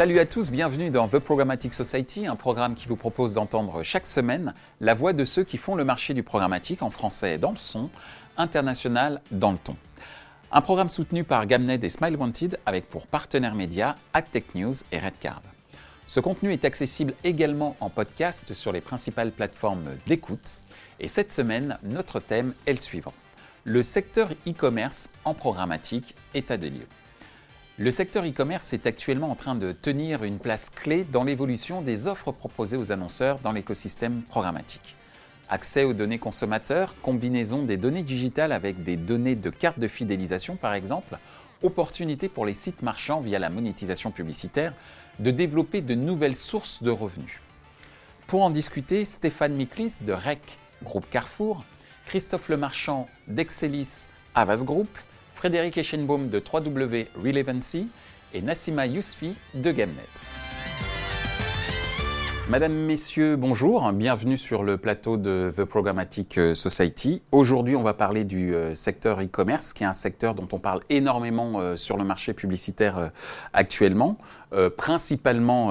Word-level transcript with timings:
Salut 0.00 0.18
à 0.18 0.24
tous, 0.24 0.50
bienvenue 0.50 0.88
dans 0.88 1.08
The 1.08 1.18
Programmatic 1.18 1.74
Society, 1.74 2.26
un 2.26 2.34
programme 2.34 2.74
qui 2.74 2.88
vous 2.88 2.96
propose 2.96 3.34
d'entendre 3.34 3.82
chaque 3.82 4.06
semaine 4.06 4.54
la 4.80 4.94
voix 4.94 5.12
de 5.12 5.26
ceux 5.26 5.44
qui 5.44 5.58
font 5.58 5.74
le 5.74 5.84
marché 5.84 6.14
du 6.14 6.22
programmatique 6.22 6.80
en 6.80 6.88
français 6.88 7.36
dans 7.36 7.50
le 7.50 7.58
son, 7.58 7.90
international 8.38 9.20
dans 9.30 9.52
le 9.52 9.58
ton. 9.58 9.76
Un 10.52 10.62
programme 10.62 10.88
soutenu 10.88 11.22
par 11.22 11.44
Gamned 11.44 11.84
et 11.84 11.88
Smile 11.90 12.16
Wanted 12.16 12.58
avec 12.64 12.88
pour 12.88 13.06
partenaires 13.06 13.54
médias 13.54 13.96
AdTech 14.14 14.54
News 14.54 14.72
et 14.90 15.00
Redcard. 15.00 15.42
Ce 16.06 16.18
contenu 16.18 16.50
est 16.50 16.64
accessible 16.64 17.12
également 17.22 17.76
en 17.80 17.90
podcast 17.90 18.54
sur 18.54 18.72
les 18.72 18.80
principales 18.80 19.32
plateformes 19.32 19.98
d'écoute. 20.06 20.62
Et 20.98 21.08
cette 21.08 21.30
semaine, 21.30 21.76
notre 21.82 22.20
thème 22.20 22.54
est 22.64 22.72
le 22.72 22.78
suivant. 22.78 23.12
Le 23.64 23.82
secteur 23.82 24.30
e-commerce 24.48 25.10
en 25.26 25.34
programmatique, 25.34 26.14
état 26.32 26.56
de 26.56 26.68
lieu. 26.68 26.86
Le 27.80 27.90
secteur 27.90 28.26
e-commerce 28.26 28.74
est 28.74 28.86
actuellement 28.86 29.30
en 29.30 29.34
train 29.34 29.54
de 29.54 29.72
tenir 29.72 30.22
une 30.22 30.38
place 30.38 30.68
clé 30.68 31.02
dans 31.02 31.24
l'évolution 31.24 31.80
des 31.80 32.06
offres 32.06 32.30
proposées 32.30 32.76
aux 32.76 32.92
annonceurs 32.92 33.38
dans 33.38 33.52
l'écosystème 33.52 34.20
programmatique. 34.20 34.96
Accès 35.48 35.84
aux 35.84 35.94
données 35.94 36.18
consommateurs, 36.18 36.94
combinaison 37.00 37.62
des 37.62 37.78
données 37.78 38.02
digitales 38.02 38.52
avec 38.52 38.82
des 38.82 38.98
données 38.98 39.34
de 39.34 39.48
carte 39.48 39.78
de 39.78 39.88
fidélisation 39.88 40.56
par 40.56 40.74
exemple, 40.74 41.16
opportunité 41.62 42.28
pour 42.28 42.44
les 42.44 42.52
sites 42.52 42.82
marchands 42.82 43.22
via 43.22 43.38
la 43.38 43.48
monétisation 43.48 44.10
publicitaire 44.10 44.74
de 45.18 45.30
développer 45.30 45.80
de 45.80 45.94
nouvelles 45.94 46.36
sources 46.36 46.82
de 46.82 46.90
revenus. 46.90 47.40
Pour 48.26 48.42
en 48.42 48.50
discuter, 48.50 49.06
Stéphane 49.06 49.54
Miklis 49.54 49.94
de 50.02 50.12
REC, 50.12 50.42
groupe 50.82 51.08
Carrefour, 51.08 51.64
Christophe 52.04 52.50
Lemarchand 52.50 53.06
d'Excelis 53.26 54.08
Avas 54.34 54.64
Group, 54.64 54.90
Frédéric 55.40 55.78
Eschenbaum 55.78 56.28
de 56.28 56.38
3W 56.38 57.06
Relevancy 57.16 57.88
et 58.34 58.42
Nassima 58.42 58.84
Yousfi 58.84 59.32
de 59.54 59.72
GameNet. 59.72 60.06
Madame, 62.50 62.74
Messieurs, 62.74 63.36
bonjour, 63.36 63.90
bienvenue 63.92 64.36
sur 64.36 64.62
le 64.62 64.76
plateau 64.76 65.16
de 65.16 65.50
The 65.56 65.64
Programmatic 65.64 66.36
euh, 66.36 66.52
Society. 66.52 67.22
Aujourd'hui, 67.32 67.74
on 67.74 67.82
va 67.82 67.94
parler 67.94 68.24
du 68.24 68.54
euh, 68.54 68.74
secteur 68.74 69.22
e-commerce, 69.22 69.72
qui 69.72 69.82
est 69.82 69.86
un 69.86 69.94
secteur 69.94 70.34
dont 70.34 70.48
on 70.52 70.58
parle 70.58 70.82
énormément 70.90 71.58
euh, 71.58 71.74
sur 71.74 71.96
le 71.96 72.04
marché 72.04 72.34
publicitaire 72.34 73.10
actuellement, 73.54 74.18
principalement 74.76 75.68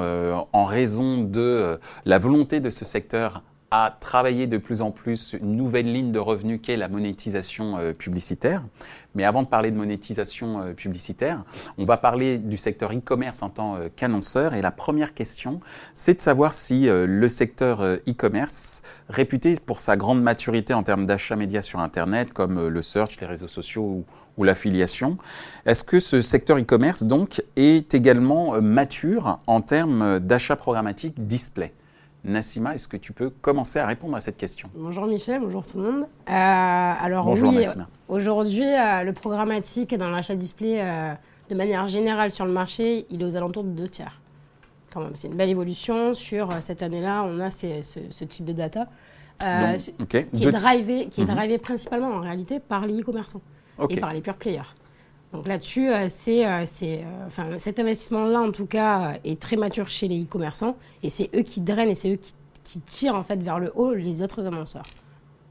en 0.54 0.64
raison 0.64 1.22
de 1.22 1.78
la 2.06 2.18
volonté 2.18 2.60
de 2.60 2.72
ce 2.72 2.86
secteur 2.86 3.44
à 3.72 3.96
travailler 4.00 4.48
de 4.48 4.58
plus 4.58 4.82
en 4.82 4.92
plus 4.92 5.36
une 5.40 5.56
nouvelle 5.56 5.92
ligne 5.92 6.12
de 6.12 6.20
revenus 6.20 6.60
qu'est 6.62 6.78
la 6.78 6.88
monétisation 6.88 7.78
euh, 7.78 7.94
publicitaire. 7.94 8.64
Mais 9.16 9.24
avant 9.26 9.44
de 9.44 9.48
parler 9.48 9.70
de 9.70 9.76
monétisation 9.76 10.62
euh, 10.62 10.74
publicitaire, 10.74 11.44
on 11.78 11.86
va 11.86 11.98
parler 11.98 12.38
du 12.40 12.58
secteur 12.58 12.92
e-commerce 12.92 13.44
en 13.44 13.50
tant 13.50 13.76
euh, 13.76 13.90
qu'annonceur. 13.96 14.56
Et 14.56 14.62
la 14.62 14.72
première 14.72 15.14
question, 15.14 15.60
c'est 15.94 16.16
de 16.16 16.22
savoir 16.22 16.54
si 16.54 16.88
le 16.90 17.30
secteur 17.30 17.82
e-commerce, 17.82 18.82
réputé 19.10 19.56
pour 19.64 19.80
sa 19.80 19.98
grande 19.98 20.22
maturité 20.22 20.74
en 20.74 20.84
termes 20.84 21.06
d'achat 21.06 21.36
médias 21.36 21.62
sur 21.62 21.80
Internet, 21.80 22.34
comme 22.34 22.68
le 22.68 22.82
search, 22.82 23.20
les 23.20 23.28
réseaux 23.28 23.48
sociaux 23.48 24.04
ou, 24.38 24.44
l'affiliation, 24.44 25.18
est-ce 25.66 25.84
que 25.84 26.00
ce 26.00 26.22
secteur 26.22 26.58
e-commerce 26.58 27.04
donc 27.04 27.44
est 27.58 27.94
également 27.94 28.62
mature 28.62 29.40
en 29.48 29.60
termes 29.60 30.20
d'achat 30.20 30.56
programmatique 30.56 31.28
display 31.28 31.74
Nassima, 32.24 32.76
est-ce 32.76 32.88
que 32.88 32.98
tu 32.98 33.14
peux 33.14 33.30
commencer 33.30 33.80
à 33.80 33.86
répondre 33.86 34.16
à 34.16 34.20
cette 34.20 34.38
question 34.38 34.70
Bonjour 34.76 35.06
Michel, 35.06 35.40
bonjour 35.40 35.66
tout 35.66 35.80
le 35.80 35.92
monde. 35.92 36.02
Euh, 36.02 36.06
alors 36.28 37.26
bonjour 37.26 37.52
Nassima. 37.52 37.88
Aujourd'hui, 38.10 38.66
euh, 38.66 39.04
le 39.04 39.14
programmatique 39.14 39.96
dans 39.96 40.10
l'achat 40.10 40.36
display, 40.36 40.82
euh, 40.82 41.14
de 41.50 41.56
manière 41.56 41.88
générale 41.88 42.32
sur 42.32 42.46
le 42.46 42.52
marché, 42.52 43.06
il 43.10 43.22
est 43.22 43.26
aux 43.26 43.38
alentours 43.38 43.64
de 43.64 43.70
deux 43.70 43.88
tiers. 43.88 44.20
Quand 44.92 45.02
même, 45.02 45.16
c'est 45.16 45.28
une 45.28 45.36
belle 45.36 45.50
évolution. 45.50 46.14
Sur 46.14 46.52
cette 46.62 46.84
année-là, 46.84 47.24
on 47.26 47.40
a 47.40 47.52
ce, 47.52 48.24
type 48.26 48.46
de 48.46 48.54
data 48.54 48.88
qui, 49.40 50.18
est 50.18 50.52
drivé, 50.52 51.08
qui 51.08 51.22
est 51.22 51.26
mhm. 51.26 51.36
drivé 51.36 51.58
principalement 51.58 52.10
en 52.10 52.20
réalité 52.20 52.60
par 52.60 52.86
les 52.86 53.00
e-commerçants 53.00 53.42
et 53.88 53.98
par 53.98 54.14
les 54.14 54.22
pure 54.22 54.36
players. 54.36 54.62
Donc 55.34 55.48
là-dessus, 55.48 55.90
euh, 55.90 56.08
c'est, 56.10 56.46
euh, 56.46 56.64
c'est, 56.66 57.00
euh, 57.00 57.28
enfin, 57.28 57.58
cet 57.58 57.80
investissement-là, 57.80 58.40
en 58.40 58.52
tout 58.52 58.66
cas, 58.66 59.14
est 59.24 59.40
très 59.40 59.58
mature 59.58 59.90
chez 59.90 60.08
les 60.08 60.24
e-commerçants. 60.24 60.76
Et 61.04 61.10
c'est 61.10 61.30
eux 61.36 61.44
qui 61.44 61.62
drainent 61.62 61.90
et 61.90 61.96
c'est 61.96 62.14
eux 62.14 62.18
qui, 62.18 62.34
qui, 62.64 62.80
tirent 62.80 63.16
en 63.16 63.24
fait 63.24 63.42
vers 63.42 63.60
le 63.60 63.72
haut 63.76 63.94
les 63.94 64.24
autres 64.24 64.48
annonceurs. 64.48 64.86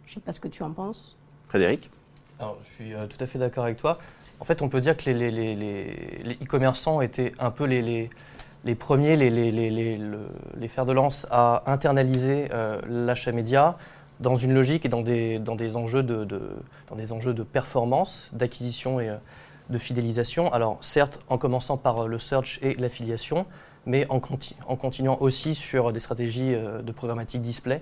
Je 0.05 0.13
ne 0.13 0.15
sais 0.15 0.21
pas 0.21 0.33
ce 0.33 0.41
que 0.41 0.49
tu 0.49 0.63
en 0.63 0.73
penses. 0.73 1.17
Frédéric? 1.49 1.91
Alors, 2.41 2.59
Je 2.65 2.75
suis 2.75 2.93
tout 3.09 3.23
à 3.23 3.27
fait 3.27 3.39
d'accord 3.39 3.65
avec 3.65 3.77
toi. 3.77 3.99
En 4.41 4.45
fait, 4.45 4.63
on 4.63 4.69
peut 4.69 4.81
dire 4.81 4.97
que 4.97 5.11
les, 5.11 5.31
les, 5.31 5.55
les, 5.55 6.35
e-commerçants 6.43 7.01
étaient 7.01 7.33
un 7.39 7.51
peu 7.51 7.65
les, 7.65 8.09
les, 8.65 8.75
premiers, 8.75 9.17
les, 9.17 9.31
les, 9.31 10.69
fers 10.69 10.87
de 10.87 10.93
lance 10.93 11.27
à 11.31 11.65
internaliser 11.67 12.49
l'achat 12.89 13.33
média 13.33 13.77
dans 14.21 14.37
une 14.37 14.55
logique 14.55 14.87
et 14.87 14.89
dans 14.89 15.03
des, 15.03 15.41
dans 15.41 15.57
des, 15.57 15.77
enjeux, 15.77 16.05
de, 16.05 16.25
de 16.25 16.41
dans 16.89 16.95
des 16.95 17.13
enjeux 17.13 17.35
de 17.35 17.43
performance, 17.43 18.31
d'acquisition 18.33 19.01
et 19.01 19.11
de 19.71 19.79
fidélisation. 19.79 20.53
Alors 20.53 20.79
certes, 20.81 21.21
en 21.29 21.39
commençant 21.39 21.77
par 21.77 22.05
euh, 22.05 22.07
le 22.07 22.19
search 22.19 22.59
et 22.63 22.75
l'affiliation, 22.75 23.47
mais 23.87 24.07
en, 24.11 24.21
continuant 24.21 25.17
aussi 25.21 25.55
sur 25.55 25.93
des 25.93 26.01
stratégies 26.01 26.55
euh, 26.55 26.83
de 26.83 26.93
programmatique 26.93 27.43
display, 27.43 27.81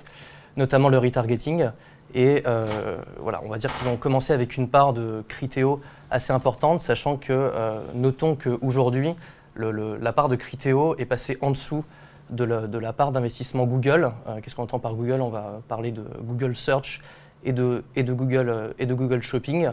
notamment 0.56 0.88
le 0.88 0.98
retargeting. 0.98 1.70
Et 2.14 2.42
euh, 2.46 2.98
voilà, 3.18 3.40
on 3.44 3.48
va 3.48 3.58
dire 3.58 3.76
qu'ils 3.76 3.88
ont 3.88 3.96
commencé 3.96 4.32
avec 4.32 4.56
une 4.56 4.68
part 4.68 4.92
de 4.92 5.24
Criteo 5.28 5.80
assez 6.10 6.32
importante, 6.32 6.80
sachant 6.80 7.16
que 7.16 7.50
notons 7.94 8.36
qu'aujourd'hui, 8.36 9.14
la 9.56 10.12
part 10.12 10.28
de 10.28 10.36
Criteo 10.36 10.96
est 10.98 11.04
passée 11.04 11.36
en 11.40 11.50
dessous 11.50 11.84
de 12.30 12.44
la, 12.44 12.92
part 12.92 13.10
d'investissement 13.10 13.64
Google. 13.64 14.12
Qu'est-ce 14.40 14.54
qu'on 14.54 14.62
entend 14.62 14.78
par 14.78 14.94
Google? 14.94 15.20
On 15.20 15.30
va 15.30 15.60
parler 15.66 15.90
de 15.90 16.04
Google 16.22 16.54
Search 16.54 17.02
et 17.44 17.52
de, 17.52 17.82
Google, 17.96 18.74
et 18.78 18.86
de 18.86 18.94
Google 18.94 19.20
Shopping. 19.20 19.70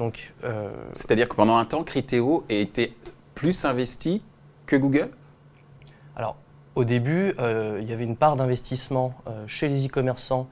Euh, 0.00 0.70
C'est-à-dire 0.92 1.28
que 1.28 1.36
pendant 1.36 1.56
un 1.56 1.64
temps, 1.64 1.84
Criteo 1.84 2.44
a 2.48 2.54
été 2.54 2.96
plus 3.34 3.64
investi 3.64 4.22
que 4.66 4.76
Google? 4.76 5.10
Alors, 6.16 6.36
au 6.74 6.84
début, 6.84 7.34
euh, 7.38 7.78
il 7.80 7.88
y 7.88 7.92
avait 7.92 8.04
une 8.04 8.16
part 8.16 8.36
d'investissement 8.36 9.14
euh, 9.26 9.44
chez 9.46 9.68
les 9.68 9.86
e-commerçants 9.86 10.48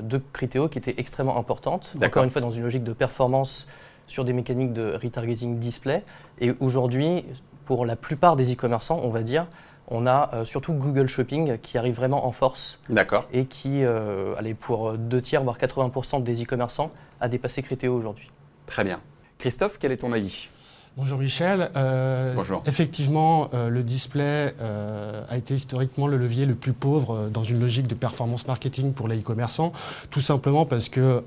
de 0.00 0.18
Criteo 0.32 0.66
qui 0.66 0.78
était 0.78 0.94
extrêmement 0.96 1.36
importante. 1.36 1.94
Encore 2.02 2.24
une 2.24 2.30
fois, 2.30 2.40
dans 2.40 2.50
une 2.50 2.62
logique 2.62 2.84
de 2.84 2.94
performance 2.94 3.66
sur 4.06 4.24
des 4.24 4.32
mécaniques 4.32 4.72
de 4.72 4.94
retargeting 4.94 5.58
display. 5.58 6.04
Et 6.40 6.54
aujourd'hui, 6.58 7.22
pour 7.66 7.84
la 7.84 7.96
plupart 7.96 8.36
des 8.36 8.54
e-commerçants, 8.54 8.98
on 9.02 9.10
va 9.10 9.20
dire, 9.20 9.46
on 9.88 10.06
a 10.06 10.44
surtout 10.44 10.72
Google 10.72 11.06
Shopping 11.06 11.58
qui 11.58 11.78
arrive 11.78 11.94
vraiment 11.94 12.26
en 12.26 12.32
force. 12.32 12.80
D'accord. 12.88 13.26
Et 13.32 13.46
qui, 13.46 13.84
allez, 13.84 14.54
pour 14.54 14.98
deux 14.98 15.20
tiers, 15.20 15.42
voire 15.42 15.58
80% 15.58 16.22
des 16.22 16.42
e-commerçants, 16.42 16.90
a 17.20 17.28
dépassé 17.28 17.62
Criteo 17.62 17.94
aujourd'hui. 17.94 18.30
Très 18.66 18.84
bien. 18.84 19.00
Christophe, 19.38 19.78
quel 19.78 19.92
est 19.92 19.98
ton 19.98 20.12
avis? 20.12 20.48
Bonjour 20.96 21.18
Michel. 21.18 21.70
Euh, 21.76 22.32
Bonjour. 22.34 22.62
Effectivement, 22.64 23.50
euh, 23.52 23.68
le 23.68 23.82
display 23.82 24.54
euh, 24.62 25.22
a 25.28 25.36
été 25.36 25.54
historiquement 25.54 26.06
le 26.06 26.16
levier 26.16 26.46
le 26.46 26.54
plus 26.54 26.72
pauvre 26.72 27.28
dans 27.28 27.44
une 27.44 27.60
logique 27.60 27.86
de 27.86 27.94
performance 27.94 28.46
marketing 28.46 28.94
pour 28.94 29.06
les 29.06 29.18
e-commerçants, 29.18 29.72
tout 30.10 30.22
simplement 30.22 30.64
parce 30.64 30.88
que 30.88 31.22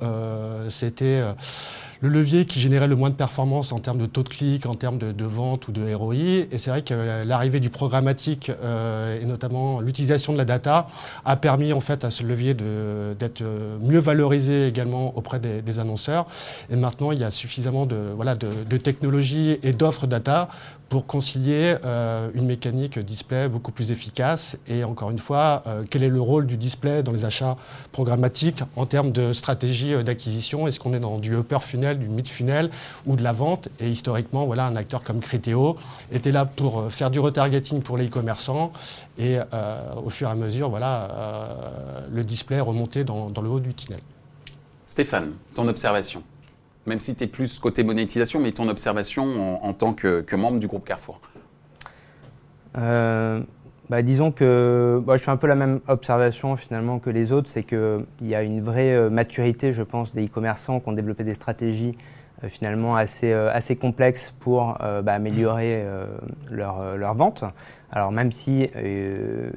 c'était 0.70 1.22
le 2.02 2.10
levier 2.10 2.46
qui 2.46 2.60
générait 2.60 2.88
le 2.88 2.96
moins 2.96 3.10
de 3.10 3.16
performance 3.16 3.72
en 3.72 3.80
termes 3.80 3.98
de 3.98 4.06
taux 4.06 4.24
de 4.24 4.30
clic, 4.30 4.66
en 4.66 4.76
termes 4.76 4.98
de, 4.98 5.26
vente 5.26 5.68
ou 5.68 5.72
de 5.72 5.94
ROI. 5.94 6.16
Et 6.52 6.58
c'est 6.58 6.70
vrai 6.70 6.82
que 6.82 7.24
l'arrivée 7.26 7.60
du 7.60 7.70
programmatique 7.70 8.52
euh, 8.64 9.22
et 9.22 9.26
notamment 9.26 9.82
l'utilisation 9.82 10.34
de 10.34 10.38
la 10.38 10.46
data 10.46 10.88
a 11.26 11.36
permis 11.36 11.74
en 11.74 11.82
fait 11.82 12.06
à 12.06 12.10
ce 12.10 12.24
levier 12.24 12.54
d'être 12.54 13.44
mieux 13.82 14.00
valorisé 14.00 14.68
également 14.68 15.18
auprès 15.18 15.40
des, 15.40 15.80
annonceurs. 15.80 16.26
Et 16.72 16.76
maintenant, 16.76 17.12
il 17.12 17.20
y 17.20 17.24
a 17.24 17.32
suffisamment 17.32 17.86
de, 17.86 17.98
voilà, 18.16 18.36
de 18.36 18.78
technologies 18.78 19.60
et 19.62 19.72
d'offres 19.74 20.08
data 20.08 20.50
pour 20.90 21.06
concilier 21.06 21.78
euh, 21.86 22.30
une 22.34 22.46
mécanique 22.46 22.98
display 22.98 23.48
beaucoup 23.48 23.72
plus 23.72 23.92
efficace. 23.92 24.58
Et 24.68 24.84
encore 24.84 25.12
une 25.12 25.20
fois, 25.20 25.64
euh, 25.68 25.84
quel 25.90 26.04
est 26.04 26.10
le 26.10 26.20
rôle 26.20 26.48
du 26.48 26.58
display 26.58 27.04
dans 27.04 27.12
les 27.12 27.26
achats 27.26 27.58
programmatiques 27.92 28.64
en 28.76 28.88
termes 28.88 29.12
de 29.12 29.32
stratégie 29.32 29.94
euh, 29.94 30.04
d'acquisition? 30.04 30.68
Est-ce 30.68 30.80
qu'on 30.80 30.94
est 30.94 31.00
dans 31.00 31.20
du 31.20 31.36
upper 31.36 31.60
funnel, 31.60 32.00
du 32.00 32.08
mid 32.08 32.28
funnel 32.28 32.72
ou 33.06 33.16
de 33.16 33.24
la 33.24 33.34
vente? 33.34 33.70
Et 33.80 33.90
historiquement, 33.90 34.46
voilà, 34.48 34.66
un 34.66 34.76
acteur 34.76 35.04
comme 35.04 35.20
Criteo 35.20 35.78
était 36.12 36.32
là 36.32 36.46
pour 36.46 36.92
faire 36.92 37.12
du 37.12 37.20
retargeting 37.20 37.82
pour 37.82 37.98
les 37.98 38.08
e-commerçants. 38.08 38.74
Et 39.20 39.38
au 40.04 40.10
fur 40.10 40.28
et 40.28 40.32
à 40.32 40.36
mesure, 40.36 40.70
voilà, 40.70 41.10
le 42.12 42.24
display 42.24 42.60
dans, 43.04 43.30
dans 43.30 43.42
le 43.42 43.50
haut 43.50 43.60
du 43.60 43.74
tunnel. 43.74 44.00
Stéphane, 44.86 45.34
ton 45.56 45.68
observation 45.68 46.24
même 46.90 47.00
si 47.00 47.16
tu 47.16 47.24
es 47.24 47.28
plus 47.28 47.60
côté 47.60 47.84
monétisation, 47.84 48.40
mais 48.40 48.52
ton 48.52 48.68
observation 48.68 49.64
en, 49.64 49.74
tant 49.74 49.94
que, 49.94 50.36
membre 50.36 50.60
du 50.60 50.68
groupe 50.68 50.86
Carrefour 50.86 51.22
euh, 52.78 53.42
bah, 53.90 54.02
Disons 54.02 54.32
que 54.32 55.02
je 55.08 55.18
fais 55.18 55.32
un 55.32 55.38
peu 55.38 55.48
la 55.48 55.56
même 55.56 55.80
observation 55.88 56.56
finalement 56.58 57.00
que 57.00 57.12
les 57.12 57.32
autres, 57.32 57.48
c'est 57.48 57.64
qu'il 57.64 58.06
y 58.22 58.36
a 58.36 58.42
une 58.42 58.60
vraie 58.60 58.94
euh, 58.94 59.10
maturité, 59.10 59.72
je 59.72 59.84
pense, 59.84 60.16
des 60.16 60.26
e-commerçants 60.26 60.80
qui 60.80 60.90
ont 60.90 60.94
développé 60.94 61.24
des 61.24 61.36
stratégies 61.36 61.96
finalement 62.48 62.96
assez, 62.96 63.34
assez 63.34 63.76
complexes 63.76 64.34
pour 64.40 64.78
bah, 65.04 65.14
améliorer 65.14 65.84
leur, 66.50 66.96
leur, 66.96 67.14
vente. 67.14 67.44
Alors 67.92 68.14
même 68.14 68.32
si 68.32 68.66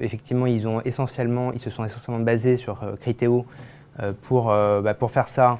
effectivement 0.00 0.46
ils, 0.46 0.66
ont 0.66 0.80
essentiellement, 0.80 1.52
ils 1.52 1.60
se 1.60 1.70
sont 1.70 1.84
essentiellement 1.84 2.24
basés 2.24 2.56
sur 2.56 2.80
Criteo 3.00 3.46
pour, 4.22 4.46
bah, 4.46 4.94
pour 4.94 5.10
faire 5.10 5.28
ça, 5.28 5.58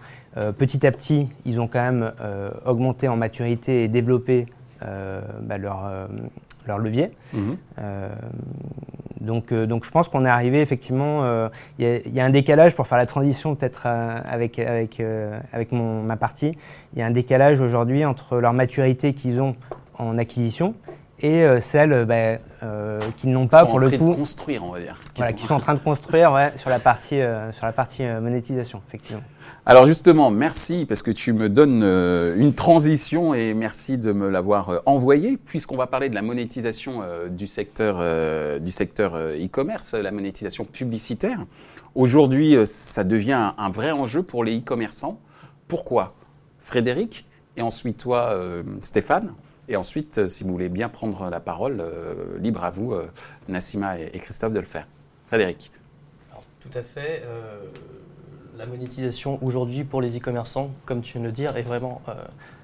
petit 0.58 0.86
à 0.86 0.92
petit 0.92 1.28
ils 1.44 1.60
ont 1.60 1.68
quand 1.68 1.82
même 1.82 2.12
augmenté 2.64 3.08
en 3.08 3.16
maturité 3.16 3.84
et 3.84 3.88
développé 3.88 4.46
bah, 4.80 5.58
leur, 5.58 6.08
leur 6.66 6.78
levier. 6.78 7.10
Mhm. 7.32 7.56
Euh, 7.78 8.08
donc, 9.20 9.52
euh, 9.52 9.66
donc 9.66 9.84
je 9.84 9.90
pense 9.90 10.08
qu'on 10.08 10.24
est 10.24 10.30
arrivé 10.30 10.60
effectivement, 10.60 11.24
euh, 11.24 11.48
il 11.78 12.02
y, 12.12 12.20
a 12.20 12.24
un 12.24 12.30
décalage 12.30 12.74
pour 12.74 12.86
faire 12.86 12.98
la 12.98 13.06
transition 13.06 13.54
peut-être 13.54 13.86
avec, 13.86 14.58
avec, 14.58 15.00
avec 15.52 15.72
mon, 15.72 16.02
ma 16.02 16.16
partie, 16.16 16.56
il 16.92 16.98
y 16.98 17.02
a 17.02 17.06
un 17.06 17.10
décalage 17.10 17.60
aujourd'hui 17.60 18.04
entre 18.04 18.38
leur 18.38 18.52
maturité 18.52 19.14
qu'ils 19.14 19.40
ont 19.40 19.54
en 19.98 20.18
acquisition 20.18 20.74
et 21.22 21.60
celle 21.60 22.04
bah, 22.04 22.36
qu'ils 23.16 23.30
n'ont 23.30 23.48
pas 23.48 23.64
pour 23.64 23.78
le 23.78 23.90
coup. 23.90 23.92
Qui 23.92 23.96
sont 23.96 24.04
en 24.04 24.10
train 24.10 24.14
de 24.14 24.18
construire, 24.18 24.64
on 24.64 24.72
va 24.72 24.80
dire. 24.80 24.98
Qui, 25.14 25.34
qui 25.34 25.46
sont 25.46 25.54
en 25.54 25.60
train 25.60 25.74
de 25.74 25.80
construire 25.80 26.32
ouais, 26.32 26.52
sur 26.56 26.70
la 26.70 26.78
partie, 26.78 27.20
sur 27.52 27.66
la 27.66 27.72
partie 27.72 28.02
monétisation, 28.02 28.80
effectivement. 28.88 29.22
Alors 29.64 29.86
justement, 29.86 30.32
merci 30.32 30.86
parce 30.86 31.02
que 31.02 31.12
tu 31.12 31.32
me 31.32 31.48
donnes 31.48 31.84
euh, 31.84 32.34
une 32.36 32.52
transition 32.52 33.32
et 33.32 33.54
merci 33.54 33.96
de 33.96 34.10
me 34.10 34.28
l'avoir 34.28 34.70
euh, 34.70 34.78
envoyé 34.86 35.36
puisqu'on 35.36 35.76
va 35.76 35.86
parler 35.86 36.08
de 36.08 36.16
la 36.16 36.22
monétisation 36.22 37.02
euh, 37.04 37.28
du 37.28 37.46
secteur 37.46 38.02
du 38.60 38.72
secteur 38.72 39.14
e-commerce, 39.16 39.94
la 39.94 40.10
monétisation 40.10 40.64
publicitaire. 40.64 41.46
Aujourd'hui, 41.94 42.56
ça 42.64 43.04
devient 43.04 43.52
un 43.56 43.70
vrai 43.70 43.92
enjeu 43.92 44.24
pour 44.24 44.42
les 44.42 44.58
e-commerçants. 44.58 45.20
Pourquoi? 45.68 46.14
Frédéric 46.58 47.24
et 47.56 47.62
ensuite 47.62 47.98
toi 47.98 48.36
Stéphane 48.80 49.32
et 49.68 49.76
ensuite 49.76 50.28
si 50.28 50.44
vous 50.44 50.50
voulez 50.50 50.68
bien 50.68 50.88
prendre 50.88 51.30
la 51.30 51.40
parole, 51.40 51.84
libre 52.38 52.64
à 52.64 52.70
vous 52.70 52.94
Nassima 53.48 53.98
et, 53.98 54.18
Christophe 54.18 54.52
de 54.52 54.60
le 54.60 54.66
faire. 54.66 54.86
Frédéric. 55.28 55.70
tout 56.60 56.70
à 56.74 56.82
fait 56.82 57.22
la 58.56 58.66
monétisation 58.66 59.38
aujourd'hui 59.42 59.84
pour 59.84 60.00
les 60.00 60.16
e-commerçants, 60.18 60.70
comme 60.84 61.00
tu 61.00 61.14
viens 61.14 61.22
de 61.22 61.26
le 61.26 61.32
dire, 61.32 61.56
est 61.56 61.62
vraiment 61.62 62.02
euh, 62.08 62.14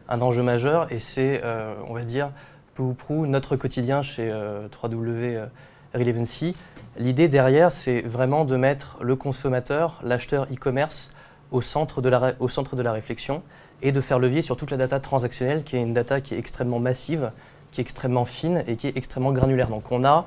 un 0.09 0.21
enjeu 0.21 0.43
majeur 0.43 0.93
et 0.93 0.99
c'est, 0.99 1.41
euh, 1.45 1.75
on 1.89 1.95
va 1.95 2.03
dire, 2.03 2.31
peu 2.75 2.83
ou 2.83 2.95
prou 2.95 3.27
notre 3.27 3.57
quotidien 3.57 4.03
chez 4.03 4.29
3W 4.29 5.37
euh, 5.37 5.47
Relevancy. 5.95 6.55
L'idée 6.99 7.29
derrière, 7.29 7.73
c'est 7.73 8.03
vraiment 8.03 8.45
de 8.45 8.57
mettre 8.57 8.99
le 9.03 9.17
consommateur, 9.17 10.01
l'acheteur 10.03 10.47
e-commerce 10.53 11.13
au, 11.51 11.61
centre 11.61 12.01
de 12.01 12.09
la, 12.09 12.35
au 12.41 12.49
centre 12.49 12.77
de 12.77 12.83
la 12.83 12.93
réflexion 12.93 13.43
et 13.83 13.93
de 13.93 14.01
faire 14.01 14.19
levier 14.19 14.43
sur 14.43 14.57
toute 14.57 14.71
la 14.71 14.77
data 14.77 15.01
transactionnelle 15.01 15.63
qui 15.65 15.77
est 15.77 15.83
une 15.83 15.95
data 15.95 16.21
qui 16.21 16.35
est 16.35 16.39
extrêmement 16.39 16.81
massive, 16.81 17.31
qui 17.73 17.81
est 17.81 17.83
extrêmement 17.83 18.25
fine 18.25 18.65
et 18.67 18.77
qui 18.77 18.89
est 18.89 18.97
extrêmement 18.97 19.33
granulaire. 19.33 19.69
Donc 19.69 19.93
on 19.93 20.05
a 20.05 20.27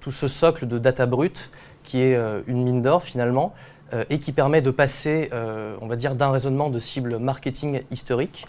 tout 0.00 0.12
ce 0.12 0.28
socle 0.28 0.66
de 0.66 0.78
data 0.78 1.06
brute 1.06 1.50
qui 1.82 2.00
est 2.00 2.16
une 2.46 2.62
mine 2.62 2.80
d'or 2.82 3.02
finalement, 3.02 3.52
euh, 3.94 4.04
et 4.08 4.18
qui 4.18 4.32
permet 4.32 4.62
de 4.62 4.70
passer, 4.70 5.28
euh, 5.32 5.76
on 5.80 5.86
va 5.86 5.96
dire, 5.96 6.16
d'un 6.16 6.30
raisonnement 6.30 6.70
de 6.70 6.80
cible 6.80 7.18
marketing 7.18 7.82
historique, 7.90 8.46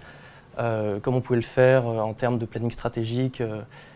euh, 0.60 1.00
comme 1.02 1.16
on 1.16 1.22
pouvait 1.22 1.38
le 1.38 1.44
faire 1.44 1.86
en 1.86 2.14
termes 2.14 2.38
de 2.38 2.46
planning 2.46 2.72
stratégique, 2.72 3.44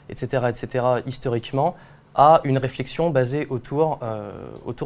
etc., 0.10 0.44
etc., 0.50 0.86
historiquement, 1.06 1.76
à 2.14 2.42
une 2.44 2.58
réflexion 2.58 3.10
basée 3.10 3.48
autour 3.50 4.00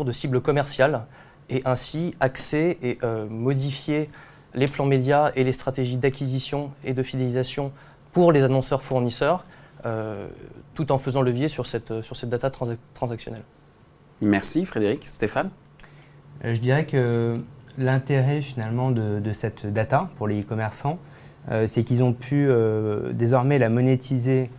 de 0.05 0.11
cibles 0.11 0.41
commerciales 0.41 1.01
et 1.49 1.61
ainsi 1.65 2.15
axer 2.19 2.77
et 2.81 2.97
modifier 3.29 4.09
les 4.53 4.65
plans 4.65 4.85
médias 4.85 5.31
et 5.35 5.43
les 5.43 5.53
stratégies 5.53 5.97
d'acquisition 5.97 6.71
et 6.83 6.93
de 6.93 7.03
fidélisation 7.03 7.71
pour 8.11 8.31
les 8.31 8.43
annonceurs 8.43 8.83
fournisseurs, 8.83 9.43
tout 10.73 10.91
en 10.91 10.97
faisant 10.97 11.21
levier 11.21 11.47
sur 11.47 11.67
cette, 11.67 12.01
sur 12.01 12.15
cette 12.15 12.29
data 12.29 12.49
transactionnelle. 12.93 13.43
Merci 14.23 14.65
Frédéric. 14.65 15.05
Stéphane? 15.05 15.49
Euh, 16.45 16.55
je 16.55 16.61
dirais 16.61 16.85
que 16.85 17.39
l'intérêt 17.77 18.41
finalement 18.41 18.91
de, 18.91 19.33
cette 19.33 19.65
data 19.65 20.09
pour 20.17 20.27
les 20.27 20.41
e-commerçants, 20.41 20.99
euh, 21.51 21.67
c'est 21.67 21.83
qu'ils 21.83 22.03
ont 22.03 22.13
pu 22.13 22.47
euh, 22.47 23.11
désormais 23.13 23.59
la 23.59 23.69
monétiser 23.69 24.49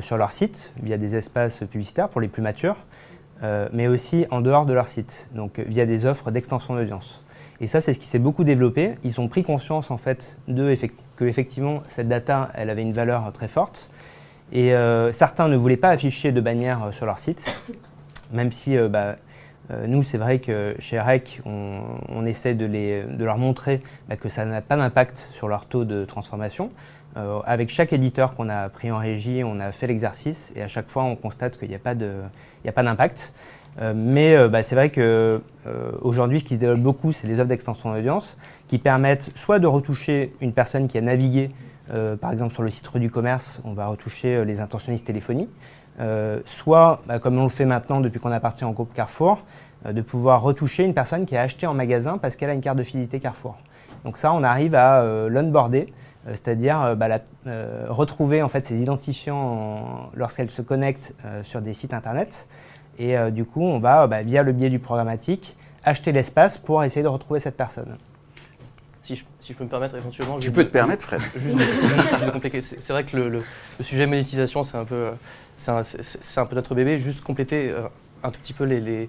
sur 0.00 0.16
leur 0.16 0.32
site 0.32 0.72
via 0.82 0.98
des 0.98 1.14
espaces 1.14 1.60
publicitaires 1.60 2.08
pour 2.08 2.20
les 2.20 2.26
plus 2.26 2.42
matures, 2.42 2.74
mais 3.72 3.88
aussi 3.88 4.26
en 4.30 4.40
dehors 4.40 4.66
de 4.66 4.74
leur 4.74 4.86
site, 4.86 5.28
donc 5.34 5.60
via 5.60 5.86
des 5.86 6.04
offres 6.04 6.30
d'extension 6.30 6.74
d'audience. 6.74 7.22
Et 7.60 7.66
ça, 7.66 7.80
c'est 7.80 7.92
ce 7.92 7.98
qui 7.98 8.06
s'est 8.06 8.18
beaucoup 8.18 8.44
développé. 8.44 8.92
Ils 9.02 9.20
ont 9.20 9.28
pris 9.28 9.42
conscience 9.42 9.90
en 9.90 9.96
fait 9.96 10.38
de 10.48 10.74
que 11.16 11.24
effectivement 11.24 11.82
cette 11.88 12.08
data, 12.08 12.50
elle 12.54 12.70
avait 12.70 12.82
une 12.82 12.92
valeur 12.92 13.32
très 13.32 13.48
forte. 13.48 13.90
Et 14.52 14.72
certains 15.12 15.48
ne 15.48 15.56
voulaient 15.56 15.76
pas 15.76 15.90
afficher 15.90 16.32
de 16.32 16.40
bannière 16.40 16.88
sur 16.92 17.06
leur 17.06 17.18
site, 17.18 17.56
même 18.32 18.52
si 18.52 18.76
bah, 18.90 19.16
euh, 19.70 19.86
nous, 19.86 20.02
c'est 20.02 20.18
vrai 20.18 20.38
que 20.38 20.74
chez 20.78 20.98
REC, 20.98 21.40
on, 21.44 22.24
essaie 22.24 22.54
de, 22.54 23.22
leur 23.22 23.38
montrer 23.38 23.82
bah, 24.08 24.16
que 24.16 24.28
ça 24.28 24.44
n'a 24.44 24.60
pas 24.60 24.76
d'impact 24.76 25.28
sur 25.32 25.48
leur 25.48 25.66
taux 25.66 25.84
de 25.84 26.04
transformation. 26.04 26.70
Euh, 27.16 27.40
avec 27.44 27.70
chaque 27.70 27.92
éditeur 27.92 28.34
qu'on 28.34 28.48
a 28.48 28.68
pris 28.68 28.90
en 28.90 28.98
régie, 28.98 29.42
on 29.44 29.58
a 29.58 29.72
fait 29.72 29.86
l'exercice 29.86 30.52
et 30.54 30.62
à 30.62 30.68
chaque 30.68 30.88
fois, 30.88 31.04
on 31.04 31.16
constate 31.16 31.58
qu'il 31.58 31.68
n'y 31.68 31.74
a 31.74 31.78
pas 31.78 31.94
d'impact. 32.82 33.32
Euh, 33.80 33.92
mais 33.94 34.48
bah, 34.48 34.62
c'est 34.62 34.74
vrai 34.74 34.90
qu'aujourd'hui, 34.90 36.40
ce 36.40 36.44
qui 36.44 36.54
se 36.54 36.60
développe 36.60 36.80
beaucoup, 36.80 37.12
c'est 37.12 37.26
les 37.26 37.40
offres 37.40 37.48
d'extension 37.48 37.92
d'audience 37.92 38.36
qui 38.68 38.78
permettent 38.78 39.30
soit 39.34 39.58
de 39.58 39.66
retoucher 39.66 40.34
une 40.40 40.52
personne 40.52 40.88
qui 40.88 40.98
a 40.98 41.00
navigué, 41.00 41.50
par 42.20 42.30
exemple 42.30 42.54
sur 42.54 42.62
le 42.62 42.70
site 42.70 42.96
du 42.98 43.10
commerce, 43.10 43.60
on 43.64 43.72
va 43.72 43.88
retoucher 43.88 44.44
les 44.44 44.60
intentionnistes 44.60 45.04
téléphonie, 45.04 45.48
euh, 46.00 46.40
soit, 46.46 47.02
bah, 47.06 47.18
comme 47.18 47.38
on 47.38 47.42
le 47.42 47.50
fait 47.50 47.66
maintenant 47.66 48.00
depuis 48.00 48.20
qu'on 48.20 48.32
appartient 48.32 48.64
au 48.64 48.72
groupe 48.72 48.94
Carrefour, 48.94 49.44
euh, 49.86 49.92
de 49.92 50.00
pouvoir 50.00 50.40
retoucher 50.40 50.84
une 50.84 50.94
personne 50.94 51.26
qui 51.26 51.36
a 51.36 51.42
acheté 51.42 51.66
en 51.66 51.74
magasin 51.74 52.16
parce 52.16 52.36
qu'elle 52.36 52.48
a 52.48 52.54
une 52.54 52.62
carte 52.62 52.78
de 52.78 52.84
fidélité 52.84 53.20
Carrefour. 53.20 53.56
Donc 54.04 54.16
ça, 54.16 54.32
on 54.32 54.42
arrive 54.42 54.74
à 54.74 55.02
euh, 55.02 55.28
l'onboarder, 55.28 55.92
c'est-à-dire 56.26 56.96
bah, 56.96 57.18
retrouver 57.88 58.42
en 58.42 58.48
fait 58.48 58.64
ses 58.66 58.82
identifiants 58.82 60.10
lorsqu'elle 60.14 60.50
se 60.50 60.62
connecte 60.62 61.14
sur 61.42 61.62
des 61.62 61.72
sites 61.72 61.94
internet. 61.94 62.46
Et 62.98 63.16
du 63.30 63.44
coup, 63.46 63.62
on 63.62 63.78
va, 63.78 64.06
bah, 64.06 64.22
via 64.22 64.42
le 64.42 64.52
biais 64.52 64.68
du 64.68 64.78
programmatique, 64.78 65.56
acheter 65.84 66.12
l'espace 66.12 66.58
pour 66.58 66.84
essayer 66.84 67.02
de 67.02 67.08
retrouver 67.08 67.40
cette 67.40 67.56
personne. 67.56 67.96
Si 69.02 69.16
je, 69.16 69.54
peux 69.54 69.64
me 69.64 69.68
permettre 69.68 69.96
éventuellement. 69.96 70.36
Tu 70.38 70.52
peux 70.52 70.64
te 70.64 70.70
permettre, 70.70 71.04
Fred. 71.04 71.20
Juste. 71.34 71.58
C'est 72.60 72.92
vrai 72.92 73.04
que 73.04 73.16
le, 73.16 73.28
le, 73.28 73.42
sujet 73.80 74.06
monétisation, 74.06 74.62
c'est 74.62 74.76
un 74.76 74.84
peu 74.84 75.10
c'est 75.60 76.38
un, 76.38 76.46
peu 76.46 76.56
notre 76.56 76.74
bébé. 76.74 76.98
Juste 76.98 77.20
compléter 77.20 77.70
euh, 77.70 77.82
un 78.22 78.30
tout 78.30 78.40
petit 78.40 78.52
peu 78.52 78.64
les, 78.64 79.08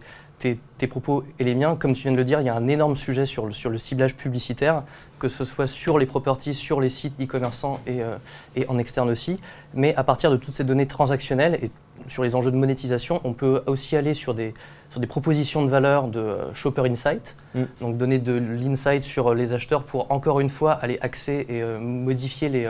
tes, 0.78 0.88
propos 0.88 1.24
et 1.40 1.44
les 1.44 1.56
miens. 1.56 1.76
Comme 1.76 1.94
tu 1.94 2.04
viens 2.04 2.12
de 2.12 2.18
le 2.18 2.24
dire, 2.24 2.42
il 2.42 2.46
y 2.46 2.50
a 2.50 2.56
un 2.56 2.68
énorme 2.68 2.96
sujet 2.96 3.26
sur 3.26 3.46
le, 3.46 3.52
sur 3.52 3.70
le 3.70 3.78
ciblage 3.78 4.16
publicitaire, 4.16 4.84
que 5.20 5.30
ce 5.30 5.46
soit 5.46 5.68
sur 5.68 6.00
les 6.00 6.06
properties, 6.06 6.56
sur 6.56 6.82
les 6.82 6.90
sites 6.90 7.14
e-commerçants 7.22 7.80
et, 7.86 8.02
euh, 8.02 8.18
et, 8.56 8.68
en 8.68 8.80
externe 8.80 9.10
aussi. 9.10 9.38
Mais 9.74 9.96
à 9.96 10.04
partir 10.04 10.32
de 10.32 10.38
toutes 10.38 10.56
ces 10.56 10.64
données 10.64 10.88
transactionnelles 10.88 11.60
et 11.62 11.72
sur 12.08 12.24
les 12.24 12.34
enjeux 12.34 12.50
de 12.50 12.56
monétisation, 12.58 13.22
on 13.24 13.34
peut 13.34 13.62
aussi 13.68 13.96
aller 13.96 14.16
sur 14.16 14.34
des, 14.34 14.56
sur 14.90 15.00
des 15.00 15.06
propositions 15.06 15.64
de 15.64 15.70
valeur 15.70 16.08
de 16.08 16.20
euh, 16.20 16.54
Shopper 16.56 16.90
Insight, 16.90 17.36
mm. 17.54 17.64
donc 17.82 17.98
donner 17.98 18.18
de 18.18 18.34
l'insight 18.34 19.04
sur 19.04 19.28
euh, 19.28 19.36
les 19.36 19.54
acheteurs 19.54 19.84
pour 19.84 20.12
encore 20.12 20.40
une 20.40 20.50
fois 20.50 20.72
aller 20.72 20.98
axer 21.02 21.46
et 21.48 21.64
modifier 21.80 22.50
les, 22.50 22.68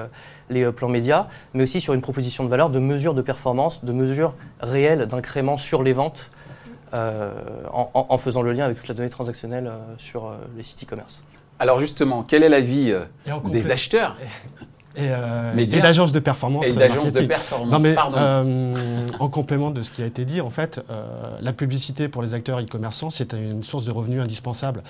les 0.49 0.69
plans 0.73 0.89
médias, 0.89 1.27
mais 1.53 1.63
aussi 1.63 1.79
sur 1.79 1.93
une 1.93 2.01
proposition 2.01 2.43
de 2.43 2.49
valeur 2.49 2.69
de 2.69 2.79
mesures 2.79 3.13
de 3.13 3.21
performance, 3.21 3.85
de 3.85 3.93
mesures 3.93 4.35
réelles 4.59 5.07
d'incrément 5.07 5.57
sur 5.57 5.81
les 5.81 5.93
ventes 5.93 6.29
euh, 6.93 7.31
en, 7.71 8.17
faisant 8.17 8.41
le 8.41 8.51
lien 8.51 8.65
avec 8.65 8.77
toute 8.77 8.88
la 8.88 8.93
donnée 8.93 9.10
transactionnelle 9.10 9.67
euh, 9.67 9.77
sur 9.98 10.25
euh, 10.25 10.36
les 10.57 10.63
sites 10.63 10.83
e-commerce. 10.83 11.21
Alors 11.60 11.79
justement, 11.79 12.24
quel 12.24 12.43
est 12.43 12.50
l'avis 12.50 12.93
des 13.45 13.71
acheteurs? 13.71 14.17
Et, 14.98 15.07
euh, 15.07 15.65
d'agences 15.81 16.12
de 16.12 16.19
performance. 16.19 16.67
Et 16.67 16.74
d'agences 16.74 17.13
de 17.13 17.21
performance, 17.21 17.71
non, 17.71 17.79
mais, 17.79 17.93
pardon. 17.93 18.75
en 19.19 19.29
complément 19.29 19.71
de 19.71 19.83
ce 19.83 19.91
qui 19.91 20.01
a 20.01 20.05
été 20.05 20.25
dit, 20.25 20.41
en 20.41 20.50
fait, 20.50 20.81
la 21.39 21.53
publicité 21.53 22.10
pour 22.10 22.21
les 22.21 22.33
acteurs 22.33 22.60
e-commerçants, 22.60 23.10
c'est 23.10 23.31
une 23.33 23.63
source 23.63 23.86
de 23.86 23.91
revenus 23.91 24.21
indispensable. 24.21 24.83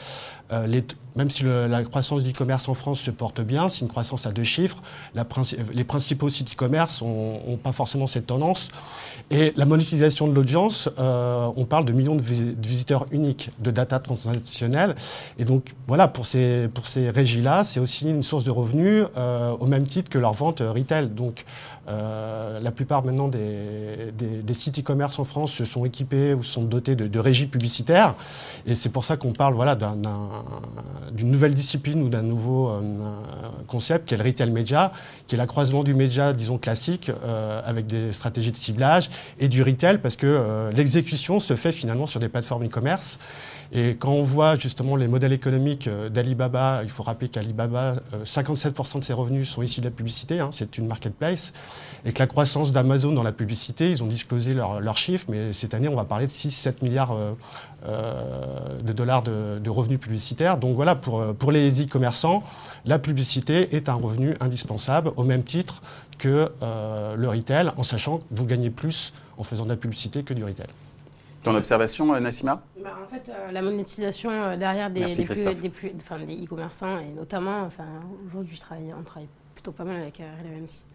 Les, 0.66 0.84
même 1.16 1.30
si 1.30 1.44
la 1.44 1.84
croissance 1.84 2.24
du 2.24 2.34
commerce 2.34 2.68
en 2.68 2.74
France 2.74 3.00
se 3.00 3.12
porte 3.12 3.42
bien, 3.42 3.70
c'est 3.70 3.82
une 3.82 3.90
croissance 3.90 4.26
à 4.26 4.32
deux 4.32 4.44
chiffres, 4.44 4.82
la, 5.14 5.26
les 5.72 5.84
principaux 5.84 6.30
sites 6.30 6.54
e-commerce 6.54 7.04
n'ont 7.04 7.60
pas 7.62 7.74
forcément 7.74 8.08
cette 8.08 8.26
tendance. 8.28 8.70
Et 9.34 9.54
la 9.56 9.66
monétisation 9.66 10.28
de 10.28 10.34
l'audience, 10.34 10.90
euh, 11.00 11.50
on 11.56 11.64
parle 11.64 11.86
de 11.86 11.94
millions 11.94 12.16
de, 12.16 12.22
visiteurs 12.22 13.06
uniques, 13.12 13.50
de 13.60 13.72
data 13.72 13.98
transactionnelle. 13.98 14.94
Et 15.40 15.46
donc, 15.46 15.74
voilà, 15.88 16.10
pour 16.10 16.26
ces, 16.26 16.68
pour 16.74 16.86
ces 16.86 17.10
régies-là, 17.10 17.64
c'est 17.64 17.80
aussi 17.80 18.10
une 18.10 18.24
source 18.24 18.44
de 18.44 18.52
revenus 18.52 19.06
euh, 19.16 19.52
au 19.58 19.68
même 19.68 19.86
titre 19.86 20.10
que 20.10 20.18
leur 20.18 20.34
vente 20.34 20.60
retail. 20.60 21.08
Donc, 21.08 21.46
la 21.88 22.72
plupart 22.72 23.04
maintenant 23.04 23.28
des, 23.28 24.14
des, 24.18 24.54
sites 24.54 24.80
e-commerce 24.80 25.20
en 25.20 25.26
France 25.26 25.52
se 25.52 25.66
sont 25.66 25.84
équipés 25.84 26.34
ou 26.34 26.42
sont 26.42 26.64
dotés 26.64 26.96
de, 26.96 27.06
de 27.06 27.20
régies 27.20 27.48
publicitaires. 27.48 28.16
Et 28.66 28.76
c'est 28.76 28.88
pour 28.88 29.04
ça 29.04 29.18
qu'on 29.18 29.34
parle 29.34 29.56
voilà, 29.56 29.76
d'une 29.76 31.32
nouvelle 31.32 31.54
discipline 31.54 32.02
ou 32.02 32.08
d'un 32.08 32.22
nouveau 32.22 32.72
concept 33.68 34.08
qui 34.08 34.14
est 34.14 34.18
le 34.18 34.24
retail 34.24 34.52
media, 34.52 34.94
qui 35.28 35.36
est 35.36 35.38
l'accroissement 35.38 35.84
du 35.84 35.94
média, 35.94 36.32
disons, 36.32 36.58
classique, 36.58 37.12
avec 37.66 37.88
des 37.88 38.14
stratégies 38.14 38.54
de 38.54 38.58
ciblage, 38.58 39.10
et 39.40 39.48
du 39.48 39.64
retail, 39.64 40.00
parce 40.00 40.16
que 40.16 40.70
l'exécution 40.74 41.40
se 41.40 41.56
fait 41.56 41.72
finalement 41.72 42.06
sur 42.06 42.20
des 42.20 42.30
plateformes 42.30 42.66
e-commerce. 42.66 43.20
Et 43.74 43.96
quand 43.96 44.12
on 44.12 44.24
voit 44.24 44.58
justement 44.58 44.98
les 44.98 45.08
modèles 45.08 45.32
économiques 45.32 45.88
euh, 45.88 46.10
d'Alibaba, 46.10 46.82
il 46.84 46.90
faut 46.90 47.04
rappeler 47.04 47.30
qu'Alibaba, 47.30 47.96
57% 48.26 48.98
euh, 48.98 49.00
de 49.00 49.04
ses 49.06 49.14
revenus 49.14 49.50
sont 49.50 49.62
issus 49.62 49.80
de 49.80 49.86
la 49.86 49.92
publicité, 49.92 50.42
hein, 50.42 50.50
c'est 50.52 50.78
une 50.78 50.88
marketplace, 50.88 51.54
et 52.04 52.12
que 52.12 52.20
la 52.20 52.28
croissance 52.28 52.74
d'Amazon 52.74 53.14
dans 53.14 53.24
la 53.24 53.32
publicité, 53.32 53.90
ils 53.90 54.04
ont 54.04 54.08
disclosé 54.08 54.54
leurs 54.54 54.98
chiffres, 54.98 55.28
mais 55.30 55.54
cette 55.54 55.74
année, 55.74 55.88
on 55.88 55.96
va 55.96 56.04
parler 56.04 56.26
de 56.26 56.32
6-7 56.32 56.84
milliards 56.84 57.16
euh, 57.86 58.82
de 58.82 58.92
dollars 58.92 59.22
de, 59.22 59.70
revenus 59.70 60.00
publicitaires. 60.00 60.58
Donc 60.58 60.76
voilà, 60.76 60.96
pour, 60.96 61.34
pour 61.36 61.52
les 61.52 61.84
e-commerçants, 61.84 62.44
la 62.86 62.98
publicité 62.98 63.76
est 63.76 63.88
un 63.88 63.94
revenu 63.94 64.34
indispensable, 64.42 65.12
au 65.16 65.24
même 65.24 65.44
titre 65.44 65.82
que 66.22 66.52
le 66.62 67.28
retail, 67.28 67.72
en 67.76 67.84
sachant 67.84 68.20
que 68.20 68.24
vous 68.32 68.46
gagnez 68.46 68.70
plus 68.70 69.12
en 69.38 69.44
faisant 69.44 69.66
de 69.66 69.70
la 69.70 69.76
publicité 69.76 70.24
que 70.24 70.34
du 70.36 70.44
retail. 70.44 70.68
Ton 71.44 71.56
observation, 71.56 72.14
euh, 72.14 72.20
Nassima? 72.20 72.62
Bah, 72.84 72.92
En 73.04 73.08
fait, 73.08 73.30
euh, 73.30 73.52
la 73.52 73.62
monétisation 73.64 74.30
euh, 74.30 74.58
derrière 74.58 74.92
des, 74.92 75.04
e-commerçants, 75.04 77.00
et 77.00 77.10
notamment, 77.16 77.62
enfin, 77.62 77.86
aujourd'hui, 78.28 78.62
on 78.98 79.04
travaille 79.04 79.28
plutôt 79.56 79.72
pas 79.72 79.84
mal 79.84 80.02
avec 80.02 80.22
Relevancy. 80.44 80.86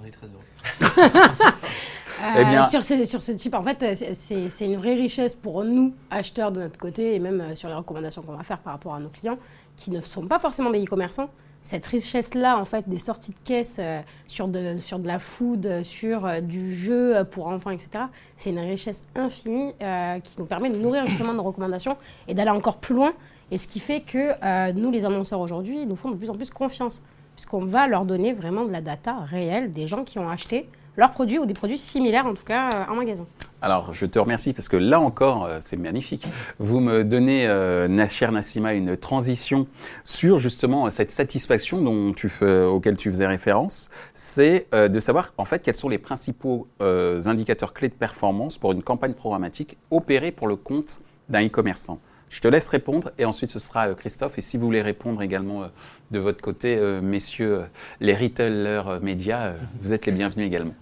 On 0.00 0.04
est 0.04 0.10
très 0.10 0.26
heureux. 0.28 0.44
eh 2.38 2.44
bien... 2.44 2.62
sur, 2.64 2.84
ce, 2.84 3.04
sur 3.04 3.22
ce 3.22 3.32
type, 3.32 3.54
en 3.54 3.62
fait, 3.62 4.04
c'est 4.14 4.64
une 4.64 4.76
vraie 4.76 4.94
richesse 4.94 5.34
pour 5.34 5.64
nous, 5.64 5.94
acheteurs 6.10 6.52
de 6.52 6.60
notre 6.60 6.78
côté, 6.78 7.14
et 7.14 7.18
même 7.18 7.56
sur 7.56 7.68
les 7.68 7.74
recommandations 7.74 8.22
qu'on 8.22 8.36
va 8.36 8.44
faire 8.44 8.58
par 8.58 8.74
rapport 8.74 8.94
à 8.94 9.00
nos 9.00 9.08
clients, 9.08 9.38
qui 9.76 9.90
ne 9.90 10.00
sont 10.00 10.26
pas 10.26 10.38
forcément 10.38 10.70
des 10.70 10.84
e-commerçants, 10.84 11.28
cette 11.62 11.86
richesse-là, 11.86 12.58
en 12.58 12.64
fait, 12.64 12.88
des 12.88 12.98
sorties 12.98 13.32
de 13.32 13.36
caisse 13.44 13.76
euh, 13.80 14.00
sur, 14.26 14.48
de, 14.48 14.76
sur 14.76 14.98
de 14.98 15.06
la 15.06 15.18
food, 15.18 15.82
sur 15.82 16.24
euh, 16.24 16.40
du 16.40 16.74
jeu 16.74 17.24
pour 17.30 17.48
enfants, 17.48 17.70
etc., 17.70 18.04
c'est 18.34 18.50
une 18.50 18.58
richesse 18.58 19.04
infinie 19.14 19.72
euh, 19.82 20.20
qui 20.20 20.38
nous 20.38 20.46
permet 20.46 20.70
de 20.70 20.76
nourrir 20.76 21.04
justement 21.06 21.34
nos 21.34 21.42
recommandations 21.42 21.98
et 22.28 22.34
d'aller 22.34 22.50
encore 22.50 22.78
plus 22.78 22.94
loin. 22.94 23.12
Et 23.50 23.58
ce 23.58 23.66
qui 23.66 23.80
fait 23.80 24.00
que 24.00 24.72
nous, 24.72 24.90
les 24.92 25.04
annonceurs 25.04 25.40
aujourd'hui, 25.40 25.84
nous 25.84 25.96
font 25.96 26.10
de 26.10 26.16
plus 26.16 26.30
en 26.30 26.34
plus 26.34 26.50
confiance, 26.50 27.02
puisqu'on 27.34 27.64
va 27.64 27.88
leur 27.88 28.04
donner 28.04 28.32
vraiment 28.32 28.64
de 28.64 28.70
la 28.70 28.80
data 28.80 29.18
réelle 29.18 29.72
des 29.72 29.88
gens 29.88 30.04
qui 30.04 30.20
ont 30.20 30.30
acheté 30.30 30.68
leurs 30.96 31.12
produits 31.12 31.38
ou 31.38 31.46
des 31.46 31.54
produits 31.54 31.78
similaires 31.78 32.26
en 32.26 32.34
tout 32.34 32.44
cas 32.44 32.68
en 32.88 32.94
magasin. 32.94 33.26
Alors, 33.62 33.92
je 33.92 34.06
te 34.06 34.18
remercie 34.18 34.54
parce 34.54 34.68
que 34.68 34.78
là 34.78 35.00
encore, 35.00 35.44
euh, 35.44 35.58
c'est 35.60 35.76
magnifique. 35.76 36.26
Vous 36.58 36.80
me 36.80 37.04
donnez, 37.04 37.46
euh, 37.46 38.08
cher 38.08 38.32
Nassima, 38.32 38.72
une 38.72 38.96
transition 38.96 39.66
sur 40.02 40.38
justement 40.38 40.88
cette 40.88 41.10
satisfaction 41.10 41.82
dont 41.82 42.14
tu 42.14 42.30
auquel 42.42 42.96
tu 42.96 43.10
faisais 43.10 43.26
référence. 43.26 43.90
C'est 44.14 44.66
euh, 44.74 44.88
de 44.88 45.00
savoir 45.00 45.32
en 45.36 45.44
fait 45.44 45.62
quels 45.62 45.76
sont 45.76 45.88
les 45.88 45.98
principaux 45.98 46.68
euh, 46.80 47.20
indicateurs 47.26 47.74
clés 47.74 47.88
de 47.88 47.94
performance 47.94 48.58
pour 48.58 48.72
une 48.72 48.82
campagne 48.82 49.12
programmatique 49.12 49.76
opérée 49.90 50.32
pour 50.32 50.48
le 50.48 50.56
compte 50.56 51.00
d'un 51.28 51.46
e-commerçant. 51.46 51.98
Je 52.30 52.40
te 52.40 52.46
laisse 52.46 52.68
répondre 52.68 53.10
et 53.18 53.24
ensuite 53.24 53.50
ce 53.50 53.58
sera 53.58 53.88
euh, 53.88 53.94
Christophe. 53.94 54.38
Et 54.38 54.40
si 54.40 54.56
vous 54.56 54.64
voulez 54.64 54.82
répondre 54.82 55.20
également 55.20 55.64
euh, 55.64 55.68
de 56.12 56.20
votre 56.20 56.40
côté, 56.40 56.76
euh, 56.76 57.00
messieurs 57.02 57.64
les 57.98 58.14
retailers 58.14 59.00
médias, 59.02 59.54
vous 59.82 59.92
êtes 59.92 60.06
les 60.06 60.12
bienvenus 60.12 60.46
également. 60.46 60.74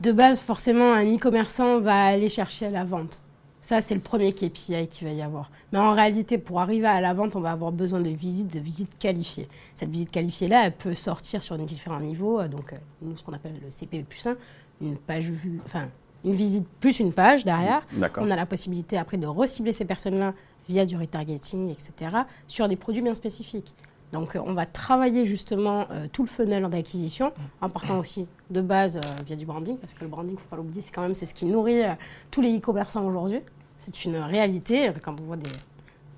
De 0.00 0.10
base, 0.10 0.40
forcément, 0.40 0.92
un 0.92 1.04
e-commerçant 1.04 1.78
va 1.80 2.06
aller 2.06 2.28
chercher 2.28 2.66
à 2.66 2.70
la 2.70 2.84
vente. 2.84 3.22
Ça, 3.60 3.80
c'est 3.80 3.94
le 3.94 4.00
premier 4.00 4.32
KPI 4.32 4.88
qu'il 4.88 5.06
va 5.06 5.14
y 5.14 5.22
avoir. 5.22 5.52
Mais 5.72 5.78
en 5.78 5.92
réalité, 5.92 6.36
pour 6.36 6.60
arriver 6.60 6.88
à 6.88 7.00
la 7.00 7.14
vente, 7.14 7.36
on 7.36 7.40
va 7.40 7.52
avoir 7.52 7.70
besoin 7.70 8.00
de 8.00 8.10
visites, 8.10 8.52
de 8.52 8.58
visites 8.58 8.98
qualifiées. 8.98 9.46
Cette 9.76 9.88
visite 9.88 10.10
qualifiée-là, 10.10 10.66
elle 10.66 10.72
peut 10.72 10.94
sortir 10.94 11.44
sur 11.44 11.56
différents 11.58 12.00
niveaux. 12.00 12.42
Donc, 12.48 12.74
nous, 13.02 13.16
ce 13.16 13.22
qu'on 13.22 13.34
appelle 13.34 13.54
le 13.62 13.68
CPE 13.68 14.04
plus 14.08 14.26
1, 14.26 14.34
une 14.80 14.96
page 14.96 15.30
vue, 15.30 15.60
enfin, 15.64 15.86
une 16.24 16.34
visite 16.34 16.66
plus 16.80 17.00
une 17.00 17.12
page 17.12 17.44
derrière. 17.44 17.86
On 18.16 18.30
a 18.30 18.36
la 18.36 18.46
possibilité 18.46 18.96
après 18.96 19.16
de 19.16 19.26
recibler 19.26 19.72
ces 19.72 19.84
personnes-là 19.84 20.34
via 20.68 20.86
du 20.86 20.96
retargeting, 20.96 21.70
etc., 21.70 22.16
sur 22.46 22.68
des 22.68 22.76
produits 22.76 23.02
bien 23.02 23.14
spécifiques. 23.14 23.74
Donc, 24.12 24.36
euh, 24.36 24.42
on 24.44 24.52
va 24.52 24.66
travailler 24.66 25.24
justement 25.24 25.86
euh, 25.90 26.06
tout 26.12 26.22
le 26.22 26.28
funnel 26.28 26.68
d'acquisition, 26.68 27.32
en 27.60 27.68
partant 27.68 27.98
aussi 27.98 28.26
de 28.50 28.60
base 28.60 28.98
euh, 28.98 29.00
via 29.26 29.36
du 29.36 29.46
branding, 29.46 29.78
parce 29.78 29.94
que 29.94 30.02
le 30.02 30.08
branding, 30.08 30.32
il 30.32 30.34
ne 30.34 30.40
faut 30.40 30.48
pas 30.48 30.56
l'oublier, 30.56 30.82
c'est 30.82 30.92
quand 30.92 31.02
même 31.02 31.14
ce 31.14 31.24
qui 31.32 31.46
nourrit 31.46 31.82
tous 32.30 32.42
les 32.42 32.56
e-commerçants 32.56 33.06
aujourd'hui. 33.06 33.40
C'est 33.78 34.04
une 34.04 34.16
réalité. 34.16 34.92
Quand 35.02 35.18
on 35.18 35.24
voit 35.24 35.36
des, 35.36 35.50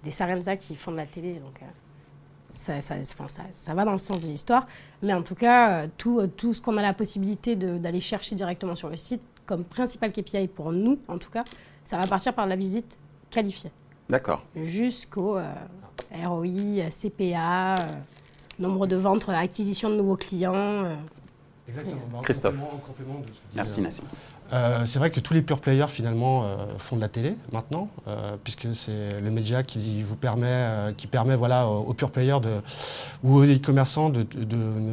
des 0.02 0.10
Sarenza 0.10 0.56
qui 0.56 0.74
font 0.74 0.90
de 0.90 0.96
la 0.96 1.06
télé, 1.06 1.34
donc 1.34 1.60
ça, 2.48 2.80
ça, 2.80 2.96
ça, 3.50 3.74
va 3.74 3.84
dans 3.84 3.92
le 3.92 3.98
sens 3.98 4.20
de 4.20 4.26
l'histoire. 4.26 4.66
Mais 5.02 5.14
en 5.14 5.22
tout 5.22 5.34
cas, 5.34 5.86
tout, 5.96 6.26
tout 6.36 6.52
ce 6.52 6.60
qu'on 6.60 6.76
a 6.76 6.82
la 6.82 6.92
possibilité 6.94 7.56
d'aller 7.56 8.00
chercher 8.00 8.34
directement 8.34 8.76
sur 8.76 8.90
le 8.90 8.96
site, 8.96 9.22
comme 9.46 9.64
principal 9.64 10.12
KPI 10.12 10.48
pour 10.48 10.72
nous, 10.72 10.98
en 11.08 11.18
tout 11.18 11.30
cas, 11.30 11.44
ça 11.84 11.96
va 11.96 12.06
partir 12.06 12.34
par 12.34 12.46
la 12.46 12.56
visite 12.56 12.98
qualifiée. 13.30 13.70
D'accord. 14.08 14.42
Jusqu'au 14.54 15.36
euh, 15.38 15.52
ROI, 16.12 16.90
CPA, 16.90 17.76
euh, 17.76 17.78
nombre 18.58 18.86
de 18.86 18.96
ventes, 18.96 19.28
acquisition 19.28 19.90
de 19.90 19.96
nouveaux 19.96 20.16
clients. 20.16 20.54
Euh. 20.54 20.94
Exactement. 21.66 22.20
Christophe. 22.22 22.56
Merci 23.54 23.80
Nassim. 23.80 24.04
Euh, 24.52 24.84
c'est 24.84 24.98
vrai 24.98 25.10
que 25.10 25.20
tous 25.20 25.32
les 25.32 25.42
pure 25.42 25.58
players 25.58 25.88
finalement 25.88 26.44
euh, 26.44 26.56
font 26.76 26.96
de 26.96 27.00
la 27.00 27.08
télé 27.08 27.34
maintenant, 27.50 27.88
euh, 28.06 28.36
puisque 28.42 28.74
c'est 28.74 29.20
le 29.20 29.30
média 29.30 29.62
qui 29.62 30.02
vous 30.02 30.16
permet, 30.16 30.92
qui 30.96 31.06
permet 31.06 31.34
voilà 31.34 31.66
aux 31.66 31.94
pure 31.94 32.10
players 32.10 32.38
ou 33.22 33.36
aux 33.36 33.44
e-commerçants 33.44 34.10
de, 34.10 34.24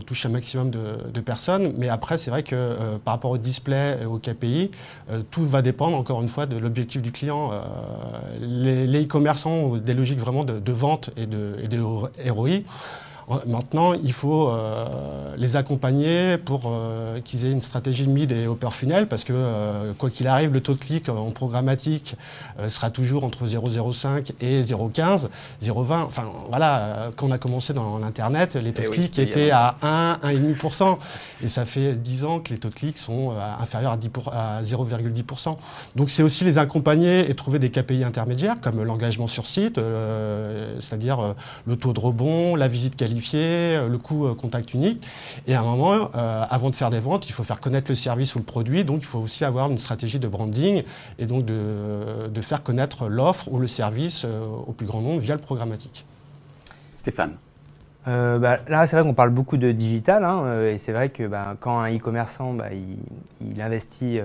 toucher 0.05 0.29
un 0.29 0.31
maximum 0.31 0.71
de, 0.71 1.21
personnes. 1.21 1.73
Mais 1.77 1.89
après, 1.89 2.17
c'est 2.17 2.31
vrai 2.31 2.43
que 2.43 2.97
par 3.03 3.13
rapport 3.13 3.31
au 3.31 3.37
display 3.37 3.99
au 4.05 4.17
KPI, 4.17 4.71
tout 5.29 5.45
va 5.45 5.61
dépendre 5.61 5.97
encore 5.97 6.21
une 6.21 6.29
fois 6.29 6.45
de 6.45 6.57
l'objectif 6.57 7.01
du 7.01 7.11
client. 7.11 7.51
les 8.39 9.03
e-commerçants 9.03 9.51
ont 9.51 9.77
des 9.77 9.93
logiques 9.93 10.19
vraiment 10.19 10.43
de, 10.43 10.71
vente 10.71 11.11
et 11.17 11.25
de, 11.25 11.57
et. 12.23 12.65
Maintenant, 13.45 13.93
il 13.93 14.13
faut 14.13 14.49
euh, 14.49 15.35
les 15.37 15.55
accompagner 15.55 16.37
pour 16.37 16.63
euh, 16.65 17.19
qu'ils 17.21 17.45
aient 17.45 17.51
une 17.51 17.61
stratégie 17.61 18.07
mid 18.07 18.31
et 18.31 18.45
upper 18.45 18.71
funnel 18.71 19.07
parce 19.07 19.23
que, 19.23 19.33
euh, 19.35 19.93
quoi 19.97 20.09
qu'il 20.09 20.27
arrive, 20.27 20.51
le 20.51 20.61
taux 20.61 20.73
de 20.73 20.79
clic 20.79 21.07
en 21.07 21.31
programmatique 21.31 22.15
sera 22.67 22.89
toujours 22.89 23.23
entre 23.23 23.45
0,05 23.47 24.31
et 24.41 24.63
0,15, 24.63 25.29
0,20. 25.63 26.03
Enfin, 26.03 26.25
voilà, 26.49 27.11
quand 27.15 27.27
on 27.27 27.31
a 27.31 27.37
commencé 27.37 27.73
dans 27.73 27.99
l'Internet, 27.99 28.55
les 28.55 28.73
taux 28.73 28.83
de 28.83 28.87
eh 28.87 28.91
clic 28.91 29.19
étaient 29.19 29.51
à 29.51 29.75
1, 29.81 30.19
1,5%. 30.23 30.97
Et 31.43 31.49
ça 31.49 31.65
fait 31.65 31.93
10 31.93 32.25
ans 32.25 32.39
que 32.39 32.49
les 32.49 32.59
taux 32.59 32.69
de 32.69 32.73
clic 32.73 32.97
sont 32.97 33.33
inférieurs 33.59 33.97
à, 34.31 34.57
à 34.57 34.61
0,10%. 34.61 35.57
Donc, 35.95 36.09
c'est 36.09 36.23
aussi 36.23 36.43
les 36.43 36.57
accompagner 36.57 37.29
et 37.29 37.35
trouver 37.35 37.59
des 37.59 37.69
KPI 37.69 38.03
intermédiaires 38.03 38.55
comme 38.61 38.83
l'engagement 38.83 39.27
sur 39.27 39.45
site, 39.45 39.79
c'est-à-dire 40.79 41.35
le 41.65 41.75
taux 41.75 41.93
de 41.93 41.99
rebond, 41.99 42.55
la 42.55 42.67
visite 42.67 42.95
qualifiée 42.95 43.20
euh, 43.33 43.87
le 43.87 43.97
coût 43.97 44.25
euh, 44.25 44.35
contact 44.35 44.73
unique. 44.73 45.05
Et 45.47 45.55
à 45.55 45.61
un 45.61 45.63
moment, 45.63 46.09
euh, 46.15 46.45
avant 46.49 46.69
de 46.69 46.75
faire 46.75 46.89
des 46.89 46.99
ventes, 46.99 47.27
il 47.29 47.31
faut 47.31 47.43
faire 47.43 47.59
connaître 47.59 47.89
le 47.89 47.95
service 47.95 48.35
ou 48.35 48.39
le 48.39 48.45
produit. 48.45 48.83
Donc, 48.83 49.01
il 49.01 49.05
faut 49.05 49.19
aussi 49.19 49.45
avoir 49.45 49.69
une 49.69 49.77
stratégie 49.77 50.19
de 50.19 50.27
branding 50.27 50.83
et 51.19 51.25
donc 51.25 51.45
de, 51.45 52.27
de 52.27 52.41
faire 52.41 52.63
connaître 52.63 53.07
l'offre 53.07 53.51
ou 53.51 53.59
le 53.59 53.67
service 53.67 54.25
au 54.25 54.71
plus 54.71 54.85
grand 54.85 55.01
nombre 55.01 55.19
via 55.19 55.35
le 55.35 55.41
programmatique. 55.41 56.05
Stéphane. 56.93 57.33
bah, 58.05 58.39
là, 58.67 58.87
c'est 58.87 58.95
vrai 58.95 59.03
qu'on 59.03 59.13
parle 59.13 59.29
beaucoup 59.29 59.57
de 59.57 59.71
digital, 59.71 60.23
hein, 60.23 60.63
et 60.65 60.77
c'est 60.77 60.91
vrai 60.91 61.09
que 61.09 61.27
bah, 61.27 61.55
quand 61.59 61.79
un 61.79 61.95
e-commerçant 61.95 62.53
bah, 62.53 62.69
il, 62.71 63.61
investit 63.61 64.19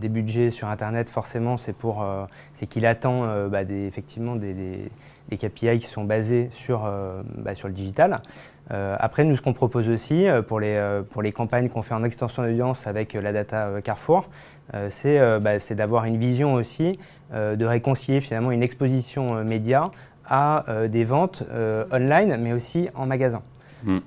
des 0.00 0.08
budgets 0.08 0.50
sur 0.50 0.68
Internet, 0.68 1.10
forcément, 1.10 1.56
c'est 1.56 1.74
pour, 1.74 2.06
c'est 2.54 2.66
qu'il 2.66 2.86
attend 2.86 3.48
bah, 3.48 3.64
des, 3.64 3.86
effectivement 3.86 4.36
des, 4.36 4.54
des 4.54 4.90
KPI 5.36 5.78
qui 5.78 5.86
sont 5.86 6.04
basés 6.04 6.48
sur, 6.52 6.84
euh, 6.86 7.22
bah, 7.36 7.54
sur 7.54 7.68
le 7.68 7.74
digital. 7.74 8.20
Euh, 8.72 8.96
après, 8.98 9.24
nous, 9.24 9.36
ce 9.36 9.42
qu'on 9.42 9.52
propose 9.52 9.88
aussi 9.88 10.26
euh, 10.26 10.42
pour, 10.42 10.60
les, 10.60 11.02
pour 11.10 11.22
les 11.22 11.32
campagnes 11.32 11.68
qu'on 11.68 11.82
fait 11.82 11.94
en 11.94 12.04
extension 12.04 12.42
d'audience 12.42 12.86
avec 12.86 13.14
la 13.14 13.32
data 13.32 13.80
Carrefour, 13.82 14.28
bah, 14.72 15.58
c'est 15.58 15.74
d'avoir 15.74 16.04
une 16.04 16.18
vision 16.18 16.54
aussi 16.54 16.98
de 17.32 17.64
réconcilier 17.64 18.20
finalement 18.20 18.50
une 18.50 18.62
exposition 18.62 19.42
média 19.42 19.90
à 20.26 20.64
des 20.88 21.04
ventes 21.04 21.42
online, 21.90 22.36
mais 22.38 22.52
aussi 22.52 22.88
en 22.94 23.06
magasin. 23.06 23.42
Hmm. 23.84 24.00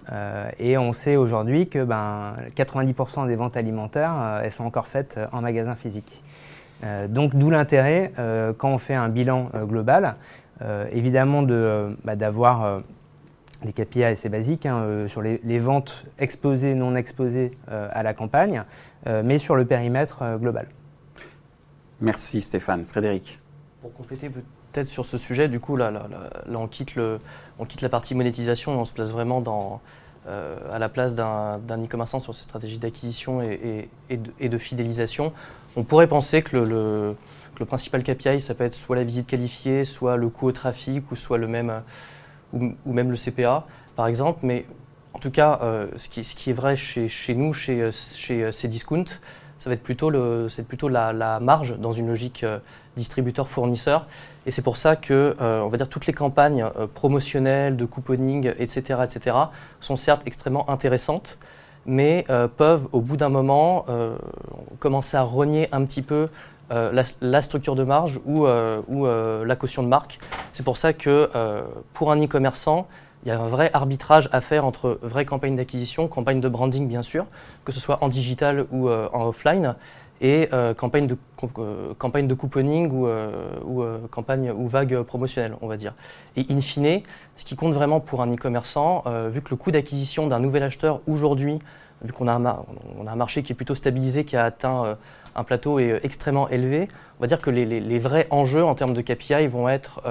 et 0.60 0.78
on 0.78 0.92
sait 0.92 1.16
aujourd'hui 1.16 1.70
que 1.70 1.86
ben, 1.86 2.36
90% 2.58 3.26
des 3.28 3.38
ventes 3.38 3.56
alimentaires, 3.56 4.42
elles 4.44 4.52
sont 4.52 4.66
encore 4.66 4.86
faites 4.86 5.18
en 5.32 5.42
magasin 5.42 5.76
physique. 5.76 6.22
donc 7.08 7.36
d'où 7.36 7.50
l'intérêt, 7.50 8.12
quand 8.58 8.70
on 8.70 8.78
fait 8.78 8.94
un 8.94 9.10
bilan 9.10 9.50
global, 9.64 10.16
euh, 10.62 10.86
évidemment 10.92 11.46
euh, 11.50 11.94
bah, 12.04 12.16
d'avoir 12.16 12.82
des 13.64 13.74
KPI 13.74 14.04
assez 14.04 14.30
basiques 14.30 14.66
hein, 14.66 15.06
sur 15.08 15.22
les, 15.22 15.60
ventes 15.60 16.06
exposées, 16.18 16.74
non 16.74 16.96
exposées 16.96 17.58
à 17.68 18.02
la 18.02 18.14
campagne, 18.16 18.64
mais 19.24 19.38
sur 19.38 19.56
le 19.56 19.66
périmètre 19.66 20.24
global. 20.40 20.68
Merci 22.00 22.42
Stéphane. 22.42 22.86
Frédéric 22.86 23.40
Pour 23.82 23.94
compléter 23.94 24.30
peut-être 24.30 24.88
sur 24.88 25.06
ce 25.06 25.20
sujet, 25.20 25.48
du 25.48 25.60
coup, 25.60 25.76
là, 25.76 25.92
là, 25.92 26.08
on, 26.56 26.68
quitte 26.68 26.96
le, 26.96 27.20
on 27.60 27.66
quitte 27.66 27.82
la 27.82 27.90
partie 27.90 28.16
monétisation 28.16 28.74
et 28.74 28.78
on 28.78 28.86
se 28.86 28.94
place 28.94 29.12
vraiment 29.12 29.42
dans, 29.42 29.80
euh, 30.28 30.56
à 30.72 30.78
la 30.78 30.88
place 30.88 31.16
d'un 31.16 31.58
e-commerçant 31.84 32.20
sur 32.20 32.36
ses 32.36 32.44
stratégies 32.44 32.78
d'acquisition 32.78 33.42
et, 33.42 33.90
de, 34.12 34.58
fidélisation. 34.60 35.34
On 35.76 35.82
pourrait 35.84 36.06
penser 36.06 36.44
que 36.44 36.58
le, 36.58 36.64
le, 36.64 37.16
principal 37.66 38.04
KPI, 38.04 38.42
ça 38.42 38.54
peut 38.56 38.64
être 38.64 38.74
soit 38.74 38.96
la 38.96 39.04
visite 39.04 39.28
qualifiée, 39.28 39.86
soit 39.86 40.18
le 40.18 40.30
coût 40.30 40.48
au 40.48 40.52
trafic, 40.52 41.12
ou 41.12 41.16
soit 41.16 41.38
le 41.38 41.48
même, 41.48 41.82
ou, 42.54 42.74
même 42.86 43.12
le 43.12 43.18
CPA, 43.18 43.66
par 43.96 44.08
exemple. 44.08 44.40
Mais 44.44 44.66
en 45.14 45.20
tout 45.20 45.32
cas, 45.32 45.60
euh, 45.62 45.88
ce, 45.98 46.08
qui, 46.10 46.50
est 46.50 46.54
vrai 46.54 46.76
chez, 46.76 47.36
nous, 47.36 47.54
chez, 47.54 47.92
chez 47.92 48.52
Cdiscount, 48.52 49.06
ça 49.62 49.70
va 49.70 49.76
être 49.76 49.84
plutôt, 49.84 50.10
le, 50.10 50.48
la, 50.90 51.40
marge 51.40 51.78
dans 51.78 51.92
une 51.92 52.08
logique 52.08 52.44
euh, 52.44 52.58
distributeur-fournisseur. 52.98 54.08
Et 54.48 54.52
c'est 54.52 54.64
pour 54.64 54.76
ça 54.76 54.96
que, 54.96 55.36
euh, 55.40 55.62
on 55.62 55.68
va 55.68 55.78
dire, 55.78 55.88
toutes 55.88 56.08
les 56.08 56.14
campagnes 56.14 56.64
euh, 56.64 56.88
promotionnelles, 56.92 57.78
de 57.78 57.86
couponing, 57.86 58.52
etc., 58.58 59.02
etc., 59.04 59.36
sont 59.80 59.98
certes 59.98 60.24
extrêmement 60.26 60.68
intéressantes, 60.68 61.38
mais 61.86 62.26
peuvent, 62.58 62.88
au 62.92 63.02
bout 63.02 63.18
d'un 63.18 63.30
moment, 63.30 63.86
commencer 64.78 65.18
à 65.18 65.24
renier 65.24 65.68
un 65.72 65.84
petit 65.86 66.04
peu 66.04 66.30
la, 66.72 67.42
structure 67.42 67.76
de 67.76 67.84
marge 67.84 68.20
ou, 68.26 68.48
ou 68.48 69.06
la 69.06 69.56
caution 69.56 69.84
de 69.84 69.88
marque. 69.88 70.20
C'est 70.52 70.64
pour 70.64 70.78
ça 70.78 70.94
que, 70.94 71.30
pour 71.94 72.12
un 72.12 72.24
e-commerçant, 72.24 72.88
il 73.24 73.30
y 73.30 73.32
a 73.32 73.40
un 73.40 73.48
vrai 73.48 73.70
arbitrage 73.74 74.30
à 74.32 74.42
faire 74.42 74.66
entre 74.66 75.00
vraie 75.02 75.26
campagne 75.26 75.56
d'acquisition, 75.56 76.08
campagne 76.08 76.42
de 76.42 76.50
branding 76.50 76.88
bien 76.88 77.04
sûr, 77.04 77.26
que 77.66 77.72
ce 77.72 77.80
soit 77.80 78.04
en 78.04 78.10
digital 78.10 78.66
ou 78.72 78.90
euh, 78.90 79.10
en 79.14 79.28
offline, 79.28 79.76
et 80.22 80.50
euh, 80.54 80.74
campagne, 80.74 81.08
de, 81.08 81.18
euh, 81.58 81.94
campagne 81.98 82.28
de 82.28 82.34
couponing 82.34 82.92
ou, 82.92 83.08
ou 83.66 83.84
campagne 84.10 84.52
ou 84.52 84.68
vague 84.68 85.02
promotionnelle, 85.02 85.56
on 85.62 85.68
va 85.68 85.78
dire. 85.78 85.94
Et 86.36 86.46
in 86.50 86.62
fine, 86.62 87.02
ce 87.38 87.46
qui 87.46 87.56
compte 87.56 87.74
vraiment 87.74 88.00
pour 88.00 88.22
un 88.22 88.34
e-commerçant, 88.34 89.04
vu 89.30 89.42
que 89.42 89.50
le 89.50 89.56
coût 89.56 89.72
d'acquisition 89.72 90.28
d'un 90.28 90.40
nouvel 90.40 90.64
acheteur 90.64 91.02
aujourd'hui, 91.08 91.60
vu 92.04 92.14
qu'on 92.14 92.28
a, 92.28 92.34
a 92.34 92.66
un 93.08 93.16
marché 93.16 93.44
qui 93.44 93.52
est 93.52 93.56
plutôt 93.56 93.76
stabilisé, 93.76 94.26
qui 94.26 94.36
a 94.36 94.46
atteint 94.46 94.98
un 95.36 95.44
plateau 95.44 95.80
extrêmement 95.80 96.50
élevé, 96.50 96.88
on 97.20 97.22
va 97.22 97.28
dire 97.28 97.40
que 97.40 97.50
les, 97.50 98.00
vrais 98.00 98.28
enjeux 98.30 98.64
en 98.64 98.76
termes 98.76 98.94
de 98.94 99.02
KPI 99.02 99.48
vont 99.48 99.70
être 99.70 100.02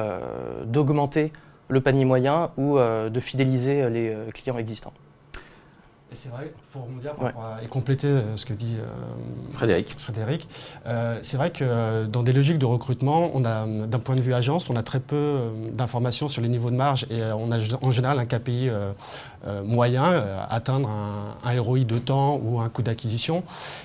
d'augmenter 0.64 1.32
le 1.70 1.80
panier 1.80 2.04
moyen 2.04 2.50
ou 2.56 2.78
euh, 2.78 3.08
de 3.08 3.20
fidéliser 3.20 3.82
euh, 3.82 3.88
les 3.88 4.08
euh, 4.10 4.30
clients 4.32 4.58
existants. 4.58 4.92
Et 6.12 6.16
c'est 6.16 6.28
vrai, 6.28 6.52
pour 6.72 6.88
et 7.62 7.66
compléter 7.68 8.12
ce 8.34 8.44
que 8.44 8.52
dit 8.52 8.76
Frédéric, 9.50 9.92
Frédéric 9.92 10.48
c'est 11.22 11.36
vrai 11.36 11.50
que 11.50 12.06
dans 12.06 12.22
des 12.22 12.32
logiques 12.32 12.58
de 12.58 12.66
recrutement, 12.66 13.30
on 13.34 13.44
a, 13.44 13.64
d'un 13.66 13.98
point 14.00 14.16
de 14.16 14.20
vue 14.20 14.34
agence, 14.34 14.68
on 14.70 14.76
a 14.76 14.82
très 14.82 15.00
peu 15.00 15.38
d'informations 15.72 16.26
sur 16.26 16.42
les 16.42 16.48
niveaux 16.48 16.70
de 16.70 16.76
marge 16.76 17.06
et 17.10 17.22
on 17.22 17.52
a 17.52 17.58
en 17.82 17.90
général 17.92 18.18
un 18.18 18.26
KPI 18.26 18.70
euh, 19.46 19.62
moyen, 19.62 20.04
euh, 20.04 20.44
atteindre 20.50 20.90
un, 20.90 21.60
ROI 21.62 21.84
de 21.84 21.98
temps 21.98 22.38
ou 22.44 22.60
un 22.60 22.68
coût 22.68 22.82
d'acquisition. 22.82 23.42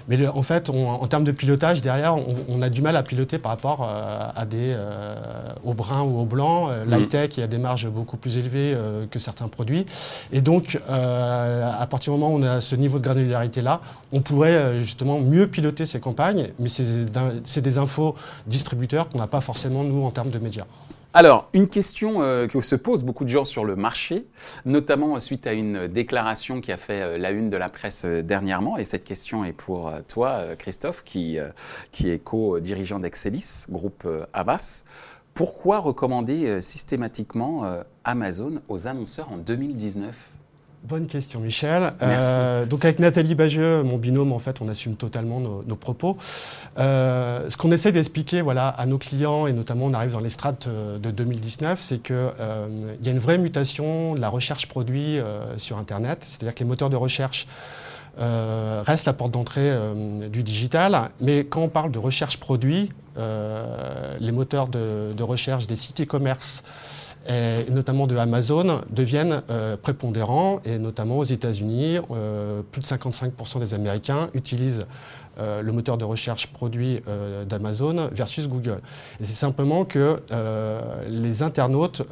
Mais 0.09 0.27
en 0.27 0.41
fait, 0.41 0.69
en 0.69 1.07
termes 1.07 1.23
de 1.23 1.31
pilotage, 1.31 1.81
derrière, 1.81 2.17
on, 2.49 2.61
a 2.61 2.69
du 2.69 2.81
mal 2.81 2.97
à 2.97 3.03
piloter 3.03 3.37
par 3.37 3.51
rapport 3.51 3.87
euh, 3.87 4.27
à 4.35 4.45
des, 4.45 4.75
au 5.63 5.73
brun 5.73 6.01
ou 6.01 6.19
au 6.19 6.25
blanc. 6.25 6.67
Mm. 6.67 6.89
L'high-tech, 6.89 7.37
il 7.37 7.39
y 7.39 7.43
a 7.43 7.47
des 7.47 7.57
marges 7.57 7.87
beaucoup 7.87 8.17
plus 8.17 8.37
élevées 8.37 8.75
que 9.09 9.17
certains 9.17 9.47
produits. 9.47 9.85
Et 10.33 10.41
donc, 10.41 10.77
à 10.89 11.87
partir 11.89 12.11
moment 12.17 12.33
on 12.33 12.43
a 12.43 12.61
ce 12.61 12.75
niveau 12.75 12.99
de 12.99 13.03
granularité-là, 13.03 13.81
on 14.11 14.21
pourrait 14.21 14.79
justement 14.79 15.19
mieux 15.19 15.47
piloter 15.47 15.85
ces 15.85 15.99
campagnes, 15.99 16.49
mais 16.59 16.69
c'est 16.69 17.61
des 17.61 17.77
infos 17.77 18.15
distributeurs 18.47 19.09
qu'on 19.09 19.19
n'a 19.19 19.27
pas 19.27 19.41
forcément, 19.41 19.83
nous, 19.83 20.03
en 20.03 20.11
termes 20.11 20.29
de 20.29 20.39
médias. 20.39 20.65
Alors, 21.17 21.47
une 21.53 21.69
question 21.69 22.21
euh, 22.21 22.45
que 22.45 22.59
se 22.59 22.75
posent 22.75 23.05
beaucoup 23.05 23.23
de 23.23 23.29
gens 23.29 23.45
sur 23.45 23.63
le 23.63 23.77
marché, 23.77 24.25
notamment 24.65 25.17
suite 25.21 25.47
à 25.47 25.53
une 25.53 25.87
déclaration 25.87 26.59
qui 26.59 26.73
a 26.73 26.77
fait 26.77 27.01
euh, 27.01 27.17
la 27.17 27.31
une 27.31 27.49
de 27.49 27.55
la 27.55 27.69
presse 27.69 28.03
euh, 28.03 28.21
dernièrement, 28.21 28.77
et 28.77 28.83
cette 28.83 29.05
question 29.05 29.45
est 29.45 29.53
pour 29.53 29.93
toi, 30.09 30.43
Christophe, 30.59 31.03
qui, 31.05 31.37
qui 31.93 32.09
est 32.09 32.19
co-dirigeant 32.19 32.99
d'Excelis, 32.99 33.67
groupe 33.69 34.05
Avas. 34.33 34.83
Pourquoi 35.33 35.79
recommander 35.79 36.59
systématiquement 36.59 37.63
Amazon 38.03 38.61
aux 38.67 38.87
annonceurs 38.87 39.31
en 39.31 39.37
2019 39.37 40.13
Bonne 40.87 41.07
question, 41.07 41.39
Michel. 41.39 41.93
Euh, 42.03 42.67
donc 42.67 42.85
avec 42.85 42.99
Nathalie 42.99 43.33
Bageux, 43.33 43.81
mon 43.81 43.97
binôme, 43.97 44.31
en 44.31 44.37
fait, 44.37 44.61
on 44.61 44.67
assume 44.67 44.95
totalement 44.95 45.39
nos, 45.39 45.75
propos. 45.75 46.15
Euh, 46.77 47.49
ce 47.49 47.57
qu'on 47.57 47.71
essaie 47.71 47.91
d'expliquer, 47.91 48.41
voilà, 48.41 48.67
à 48.67 48.85
nos 48.85 48.99
clients 48.99 49.47
et 49.47 49.53
notamment 49.53 49.85
on 49.85 49.93
arrive 49.95 50.11
dans 50.11 50.19
les 50.19 50.29
strates 50.29 50.67
euh, 50.67 50.99
de 50.99 51.09
2019, 51.09 51.79
c'est 51.79 52.03
qu'il 52.03 52.15
y 52.15 53.07
a 53.07 53.11
une 53.11 53.19
vraie 53.19 53.39
mutation 53.39 54.13
de 54.13 54.21
la 54.21 54.29
recherche 54.29 54.67
produit 54.67 55.17
sur 55.57 55.79
Internet, 55.79 56.19
c'est-à-dire 56.21 56.53
que 56.53 56.59
les 56.59 56.69
moteurs 56.69 56.91
de 56.91 56.95
recherche 56.95 57.47
restent 58.17 59.07
la 59.07 59.13
porte 59.13 59.31
d'entrée 59.31 59.73
du 60.29 60.43
digital, 60.43 61.09
mais 61.19 61.45
quand 61.45 61.61
on 61.61 61.67
parle 61.67 61.91
de 61.91 61.99
recherche 61.99 62.37
produit, 62.37 62.91
les 63.17 64.31
moteurs 64.31 64.67
de, 64.67 65.11
de 65.17 65.23
recherche 65.23 65.65
des 65.65 65.75
sites 65.75 66.01
e-commerce 66.01 66.63
et 67.27 67.71
notamment 67.71 68.07
de 68.07 68.15
Amazon, 68.17 68.81
deviennent 68.89 69.41
euh, 69.49 69.77
prépondérants, 69.77 70.59
et 70.65 70.77
notamment 70.77 71.17
aux 71.17 71.23
États-Unis, 71.23 71.97
euh, 72.11 72.61
plus 72.71 72.81
de 72.81 72.85
55% 72.85 73.59
des 73.59 73.73
Américains 73.73 74.29
utilisent 74.33 74.85
euh, 75.37 75.61
le 75.61 75.71
moteur 75.73 75.97
de 75.97 76.05
recherche 76.05 76.47
produit 76.47 77.01
d'Amazon 77.49 78.09
versus 78.11 78.47
Google. 78.47 78.79
Et 79.19 79.25
c'est 79.25 79.33
simplement 79.33 79.83
que 79.85 80.21
les 81.09 81.43
internautes 81.43 82.03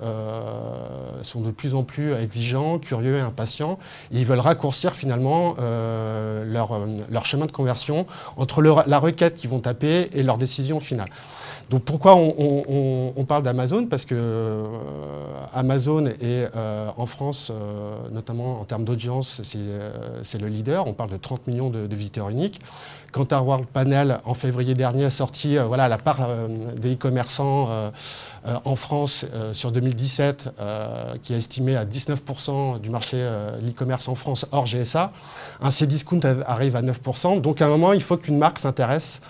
sont 1.21 1.41
de 1.41 1.51
plus 1.51 1.73
en 1.73 1.83
plus 1.83 2.13
exigeants, 2.13 2.79
curieux 2.79 3.17
et 3.17 3.21
impatients, 3.21 3.79
et 4.11 4.19
ils 4.19 4.25
veulent 4.25 4.39
raccourcir 4.39 4.93
finalement 4.93 5.55
leur, 5.57 6.81
leur, 7.09 7.25
chemin 7.25 7.45
de 7.45 7.51
conversion 7.51 8.05
entre 8.35 8.61
la 8.61 8.99
requête 8.99 9.35
qu'ils 9.35 9.49
vont 9.49 9.59
taper 9.59 10.09
et 10.13 10.23
leur 10.23 10.37
décision 10.37 10.79
finale. 10.79 11.09
Donc 11.69 11.83
pourquoi 11.83 12.15
on, 12.15 13.25
parle 13.27 13.43
d'Amazon? 13.43 13.87
Parce 13.87 14.05
que 14.05 14.15
euh, 14.15 14.65
Amazon 15.53 16.05
est 16.07 16.49
euh, 16.55 16.89
en 16.97 17.05
France, 17.05 17.51
euh, 17.51 17.95
notamment 18.11 18.59
en 18.59 18.65
termes 18.65 18.83
d'audience, 18.83 19.41
c'est 19.43 20.39
le 20.39 20.47
leader. 20.47 20.87
On 20.87 20.93
parle 20.93 21.09
de 21.09 21.17
30 21.17 21.47
millions 21.47 21.69
de, 21.69 21.95
visiteurs 21.95 22.29
uniques. 22.29 22.59
Quant 23.11 23.25
à 23.25 23.41
World 23.41 23.67
Panel, 23.67 24.19
en 24.25 24.33
février 24.33 24.73
dernier, 24.73 25.05
a 25.05 25.09
sorti 25.09 25.57
voilà, 25.57 25.87
la 25.87 25.99
part 25.99 26.27
des 26.75 26.93
e-commerçants 26.93 27.91
en 28.43 28.75
France 28.75 29.25
sur 29.53 29.71
2017, 29.71 30.49
qui 31.21 31.33
est 31.33 31.37
estimée 31.37 31.75
à 31.75 31.85
19% 31.85 32.79
du 32.81 32.89
marché 32.89 33.17
de 33.17 33.65
l'e-commerce 33.67 34.07
en 34.07 34.15
France 34.15 34.47
hors 34.51 34.65
GSA. 34.65 35.11
Un 35.61 35.69
C-Discount 35.69 36.21
arrive 36.47 36.75
à 36.75 36.81
9%. 36.81 37.39
Donc 37.39 37.61
à 37.61 37.65
un 37.65 37.69
moment, 37.69 37.93
il 37.93 38.01
faut 38.01 38.17
qu'une 38.17 38.39
marque 38.39 38.57
s'intéresse 38.57 39.21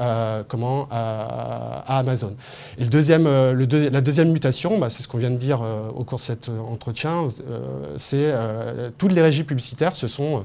euh, 0.00 0.42
comment, 0.48 0.88
à, 0.90 1.98
Amazon. 1.98 2.34
Et 2.78 2.84
euh, 2.94 3.90
la 3.90 4.00
deuxième 4.00 4.32
mutation, 4.32 4.78
bah, 4.78 4.88
c'est 4.88 5.02
ce 5.02 5.08
qu'on 5.08 5.18
vient 5.18 5.30
de 5.30 5.36
dire 5.36 5.60
euh, 5.62 5.90
au 5.94 6.04
cours 6.04 6.18
de 6.18 6.24
cet 6.24 6.48
entretien, 6.48 7.32
c'est 7.96 8.32
toutes 8.96 9.12
les 9.12 9.22
régies 9.22 9.44
publicitaires 9.44 9.96
se 9.96 10.08
sont 10.08 10.44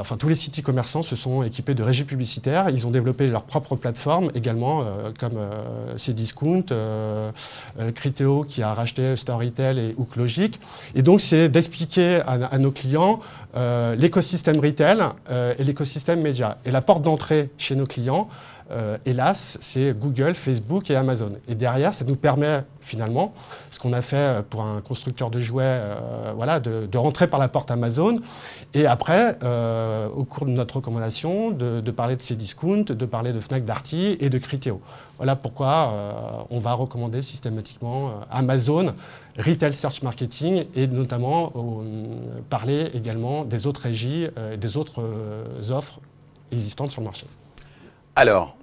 enfin, 0.00 0.16
tous 0.16 0.28
les 0.28 0.34
sites 0.34 0.58
e-commerçants 0.58 1.02
se 1.02 1.14
sont 1.16 1.42
équipés 1.42 1.74
de 1.74 1.82
régies 1.82 2.04
publicitaires. 2.04 2.70
Ils 2.70 2.86
ont 2.86 2.90
développé 2.90 3.28
leur 3.28 3.42
propre 3.42 3.76
plateforme 3.76 4.30
également, 4.34 4.84
comme 5.18 5.38
Cdiscount, 5.96 6.64
Criteo 7.94 8.44
qui 8.44 8.62
a 8.62 8.74
racheté 8.74 9.16
Storytel 9.16 9.78
et 9.78 9.94
Hooklogic. 9.96 10.58
Et 10.94 11.02
donc, 11.02 11.20
c'est 11.20 11.48
d'expliquer 11.48 12.20
à, 12.26 12.58
nos 12.58 12.72
clients 12.72 13.20
l'écosystème 13.96 14.58
retail 14.58 14.98
et 15.58 15.62
l'écosystème 15.62 16.22
média. 16.22 16.58
Et 16.64 16.70
la 16.70 16.80
porte 16.80 17.02
d'entrée 17.02 17.50
chez 17.58 17.76
nos 17.76 17.86
clients, 17.86 18.28
euh, 18.72 18.98
hélas, 19.06 19.58
c'est 19.60 19.96
Google, 19.96 20.34
Facebook 20.34 20.90
et 20.90 20.96
Amazon. 20.96 21.32
Et 21.48 21.54
derrière, 21.54 21.94
ça 21.94 22.04
nous 22.04 22.16
permet 22.16 22.64
finalement, 22.80 23.32
ce 23.70 23.78
qu'on 23.78 23.92
a 23.92 24.02
fait 24.02 24.44
pour 24.48 24.62
un 24.62 24.80
constructeur 24.80 25.30
de 25.30 25.40
jouets, 25.40 25.64
euh, 25.64 26.32
voilà, 26.34 26.58
de, 26.60 26.98
rentrer 26.98 27.28
par 27.28 27.38
la 27.38 27.48
porte 27.48 27.70
Amazon. 27.70 28.20
Et 28.74 28.86
après, 28.86 29.38
euh, 29.42 30.08
au 30.08 30.24
cours 30.24 30.46
de 30.46 30.50
notre 30.50 30.76
recommandation, 30.76 31.50
de, 31.50 31.90
parler 31.90 32.16
de 32.16 32.22
Cdiscount, 32.22 32.84
de 32.88 33.06
parler 33.06 33.32
de 33.32 33.40
Fnac 33.40 33.64
Darty 33.64 34.16
et 34.20 34.30
de 34.30 34.38
Criteo. 34.38 34.80
Voilà 35.16 35.34
pourquoi 35.36 35.94
on 36.50 36.60
va 36.60 36.74
recommander 36.74 37.22
systématiquement 37.22 38.20
Amazon, 38.30 38.94
Retail 39.38 39.72
Search 39.72 40.02
Marketing 40.02 40.66
et 40.74 40.86
notamment 40.86 41.54
parler 42.50 42.90
également 42.92 43.44
des 43.44 43.66
autres 43.66 43.80
régies 43.80 44.26
et 44.52 44.58
des 44.58 44.76
autres 44.76 45.02
offres 45.70 46.00
existantes 46.52 46.90
sur 46.90 47.00
le 47.00 47.06
marché. 47.06 47.26
Alors, 48.16 48.56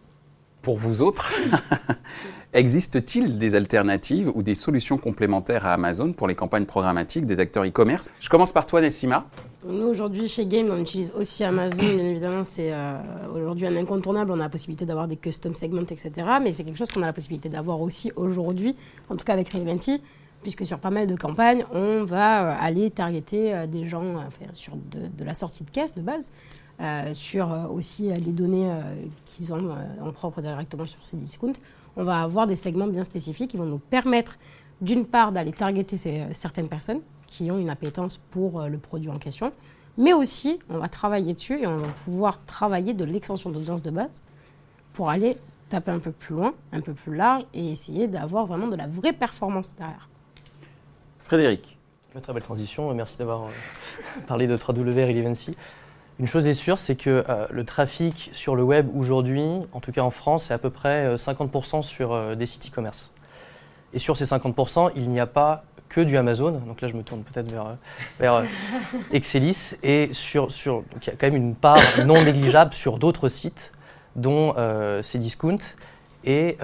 pour 0.62 0.78
vous 0.78 1.02
autres, 1.02 1.32
Existe-t-il 2.54 3.40
des 3.40 3.56
alternatives 3.56 4.32
ou 4.36 4.44
des 4.44 4.54
solutions 4.54 5.00
complémentaires 5.00 5.66
à 5.66 5.74
Amazon 5.74 6.14
pour 6.14 6.28
les 6.28 6.36
campagnes 6.36 6.66
programmatiques 6.66 7.26
des 7.26 7.40
acteurs 7.40 7.66
e-commerce? 7.66 8.12
Je 8.20 8.30
commence 8.30 8.52
par 8.52 8.68
toi, 8.68 8.80
Nessima. 8.80 9.26
Nous, 9.66 9.88
aujourd'hui, 9.88 10.28
chez 10.28 10.46
Game, 10.46 10.70
on 10.70 10.80
utilise 10.80 11.12
aussi 11.18 11.44
Amazon. 11.44 11.78
Bien 11.78 11.98
évidemment, 11.98 12.44
c'est 12.44 12.72
euh, 12.72 12.96
aujourd'hui 13.34 13.66
un 13.66 13.76
incontournable. 13.76 14.32
On 14.32 14.36
a 14.36 14.44
la 14.44 14.50
possibilité 14.50 14.86
d'avoir 14.86 15.08
des 15.08 15.16
custom 15.16 15.56
segments, 15.56 15.82
etc. 15.82 16.12
Mais 16.44 16.54
c'est 16.54 16.64
quelque 16.64 16.78
chose 16.78 16.92
qu'on 16.92 17.02
a 17.02 17.08
la 17.08 17.14
possibilité 17.14 17.50
d'avoir 17.50 17.82
aussi 17.82 18.12
aujourd'hui, 18.16 18.76
en 19.10 19.16
tout 19.16 19.26
cas 19.26 19.34
avec 19.34 19.52
Relevancy, 19.52 20.00
puisque 20.44 20.64
sur 20.64 20.78
pas 20.78 20.92
mal 20.92 21.08
de 21.08 21.16
campagnes, 21.16 21.66
on 21.74 22.04
va 22.04 22.52
euh, 22.52 22.56
aller 22.60 22.92
targeter 22.92 23.56
euh, 23.56 23.66
des 23.66 23.90
gens 23.90 24.26
sur 24.54 24.76
de, 24.76 25.26
la 25.26 25.34
sortie 25.34 25.64
de 25.64 25.72
caisse 25.72 25.96
de 25.96 26.02
base, 26.02 26.32
sur 27.14 27.50
aussi 27.74 28.10
les 28.10 28.32
données 28.32 28.70
qu'ils 29.24 29.54
ont 29.54 29.76
en 30.02 30.12
propre 30.12 30.42
directement 30.42 30.84
sur 30.86 31.06
ces 31.06 31.18
discounts 31.18 31.54
on 31.96 32.04
va 32.04 32.22
avoir 32.22 32.48
des 32.48 32.56
segments 32.56 32.88
bien 32.88 33.04
spécifiques 33.04 33.52
qui 33.52 33.58
vont 33.58 33.66
nous 33.66 33.80
permettre, 33.80 34.38
d'une 34.82 35.06
part, 35.06 35.32
d'aller 35.32 35.52
targeter 35.52 35.98
certaines 36.34 36.68
personnes 36.68 37.02
qui 37.28 37.52
ont 37.52 37.58
une 37.58 37.70
appétence 37.70 38.20
pour 38.32 38.62
euh, 38.62 38.68
le 38.68 38.78
produit 38.78 39.10
en 39.10 39.18
question, 39.18 39.52
mais 39.98 40.14
aussi, 40.14 40.60
on 40.70 40.78
va 40.78 40.90
travailler 40.90 41.34
dessus 41.34 41.60
et 41.62 41.68
on 41.68 41.78
va 41.78 41.88
pouvoir 41.88 42.44
travailler 42.46 42.94
de 42.94 43.06
l'extension 43.06 43.50
d'audience 43.50 43.82
de 43.82 43.92
base 43.92 44.22
pour 44.94 45.10
aller 45.10 45.38
taper 45.70 45.92
un 45.92 46.00
peu 46.00 46.12
plus 46.12 46.36
loin, 46.36 46.54
un 46.72 46.82
peu 46.82 46.94
plus 46.94 47.16
large 47.16 47.44
et 47.54 47.72
essayer 47.72 48.08
d'avoir 48.08 48.46
vraiment 48.46 48.68
de 48.68 48.76
la 48.76 48.88
vraie 48.88 49.14
performance 49.14 49.76
derrière. 49.76 50.10
Frédéric. 51.20 51.78
Très 52.22 52.34
belle 52.34 52.44
transition, 52.44 52.94
merci 52.94 53.18
d'avoir 53.18 53.44
euh, 53.44 53.48
parlé 54.28 54.46
de 54.46 54.56
3W 54.56 55.08
Relevancy. 55.08 55.56
Une 56.20 56.28
chose 56.28 56.48
est 56.48 56.54
sûre, 56.54 56.78
c'est 56.78 56.96
que 56.96 57.26
euh, 57.28 57.48
le 57.50 57.66
trafic 57.66 58.30
sur 58.34 58.56
le 58.56 58.64
web 58.64 58.88
aujourd'hui, 58.96 59.60
en 59.72 59.80
tout 59.80 59.92
cas 59.92 60.02
en 60.02 60.12
France, 60.12 60.46
c'est 60.46 60.54
à 60.54 60.60
peu 60.60 60.70
près 60.70 61.16
50% 61.16 61.80
euh, 61.80 61.82
sur 61.82 62.14
euh, 62.14 62.36
des 62.36 62.46
sites 62.46 62.68
e-commerce. 62.68 63.12
Et 63.94 64.00
sur 64.00 64.16
ces 64.16 64.26
50%, 64.26 64.92
il 64.96 65.10
n'y 65.10 65.20
a 65.20 65.26
pas 65.26 65.62
que 65.90 66.02
du 66.02 66.16
Amazon. 66.18 66.52
Donc 66.52 66.82
là, 66.82 66.88
je 66.88 66.94
me 66.94 67.02
tourne 67.02 67.24
peut-être 67.24 67.52
vers, 68.20 68.44
Excelis. 69.12 69.74
Et 69.82 70.10
sur, 70.12 70.52
sur, 70.52 70.84
il 71.02 71.08
y 71.08 71.10
a 71.10 71.14
quand 71.14 71.28
même 71.28 71.36
une 71.36 71.56
part 71.56 71.78
non 72.06 72.24
négligeable 72.24 72.74
sur 72.74 72.98
d'autres 72.98 73.28
sites, 73.28 73.72
dont 74.16 74.56
ces 75.04 75.20
discounts. 75.20 75.76
Et 76.26 76.58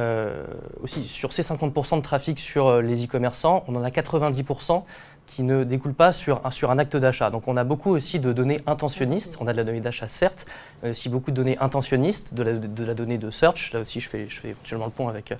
aussi, 0.81 1.03
sur 1.03 1.33
ces 1.33 1.43
50% 1.43 1.97
de 1.97 2.01
trafic 2.01 2.39
sur 2.39 2.81
les 2.81 3.05
e-commerçants, 3.05 3.63
on 3.67 3.75
en 3.75 3.83
a 3.83 3.89
90% 3.91 4.81
qui 5.29 5.43
ne 5.43 5.63
découle 5.63 5.93
pas 5.93 6.11
sur 6.11 6.41
un, 6.43 6.79
acte 6.79 6.97
d'achat. 6.97 7.29
Donc 7.29 7.47
on 7.47 7.55
a 7.55 7.63
beaucoup 7.63 7.91
aussi 7.91 8.19
de 8.19 8.33
données 8.33 8.61
intentionnistes. 8.65 9.37
On 9.39 9.47
a 9.47 9.51
de 9.51 9.57
la 9.57 9.63
donnée 9.63 9.79
d'achat 9.79 10.07
certes, 10.07 10.47
mais 10.81 10.89
aussi 10.89 11.07
beaucoup 11.07 11.29
de 11.29 11.35
données 11.35 11.57
intentionnistes, 11.59 12.33
de 12.33 12.43
la, 12.83 12.93
donnée 12.95 13.19
de 13.19 13.29
search. 13.29 13.71
Là 13.73 13.81
aussi 13.81 13.99
je 13.99 14.09
fais, 14.09 14.27
je 14.27 14.47
éventuellement 14.47 14.85
le 14.85 14.91
pont 14.91 15.07
avec, 15.07 15.35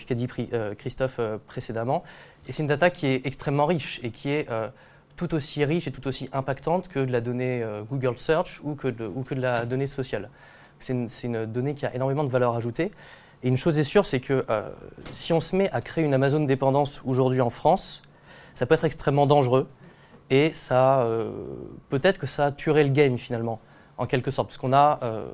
ce 0.00 0.06
qu'a 0.06 0.14
dit 0.14 0.28
euh, 0.52 0.74
Christophe 0.76 1.16
euh, 1.18 1.38
précédemment. 1.48 2.04
Et 2.46 2.52
c'est 2.52 2.62
une 2.62 2.68
data 2.68 2.90
qui 2.90 3.06
est 3.06 3.26
extrêmement 3.26 3.66
riche 3.66 3.98
et 4.04 4.10
qui 4.10 4.30
est 4.30 4.48
euh, 4.50 4.68
tout 5.16 5.34
aussi 5.34 5.64
riche 5.64 5.88
et 5.88 5.92
tout 5.92 6.06
aussi 6.06 6.28
impactante 6.32 6.86
que 6.86 7.00
de 7.00 7.10
la 7.10 7.20
donnée 7.20 7.64
Google 7.90 8.16
Search 8.18 8.60
ou 8.62 8.74
que 8.76 8.88
de, 8.88 9.34
la 9.34 9.64
donnée 9.66 9.88
sociale. 9.88 10.30
C'est 10.78 10.92
une, 11.24 11.46
donnée 11.46 11.74
qui 11.74 11.86
a 11.86 11.94
énormément 11.94 12.24
de 12.24 12.30
valeur 12.30 12.54
ajoutée. 12.54 12.92
Et 13.42 13.48
une 13.48 13.56
chose 13.56 13.78
est 13.78 13.84
sûre, 13.84 14.06
c'est 14.06 14.20
que 14.20 14.44
si 15.12 15.32
on 15.32 15.40
se 15.40 15.54
met 15.54 15.70
à 15.70 15.80
créer 15.80 16.04
une 16.04 16.14
Amazon 16.14 16.40
dépendance 16.40 17.00
aujourd'hui 17.04 17.40
en 17.40 17.50
France, 17.50 18.02
ça 18.54 18.66
peut 18.66 18.74
être 18.74 18.84
extrêmement 18.84 19.26
dangereux. 19.26 19.68
Et 20.30 20.52
ça, 20.54 21.02
euh, 21.02 21.30
peut-être 21.90 22.18
que 22.18 22.26
ça 22.26 22.46
a 22.46 22.52
tué 22.52 22.82
le 22.82 22.90
game 22.90 23.18
finalement, 23.18 23.60
en 23.98 24.06
quelque 24.06 24.30
sorte. 24.30 24.48
Parce 24.48 24.58
qu'on 24.58 24.72
a, 24.72 24.98
euh, 25.02 25.26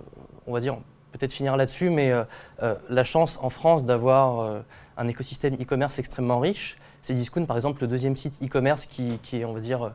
on 0.46 0.52
va 0.52 0.61
dire, 0.61 0.78
peut-être 1.12 1.33
finir 1.33 1.56
là-dessus, 1.56 1.90
mais 1.90 2.12
euh, 2.12 2.74
la 2.88 3.04
chance 3.04 3.38
en 3.42 3.50
France 3.50 3.85
d'avoir 3.85 4.62
un 4.96 5.09
écosystème 5.09 5.54
e-commerce 5.54 5.98
extrêmement 5.98 6.38
riche. 6.38 6.76
C'est 7.02 7.14
Discount, 7.14 7.46
par 7.46 7.56
exemple, 7.56 7.83
le 7.83 7.88
deuxième 7.88 8.16
site 8.16 8.38
e-commerce 8.42 8.87
qui, 8.87 9.18
qui, 9.22 9.38
est, 9.38 9.44
on 9.44 9.54
va 9.54 9.61
dire, 9.61 9.92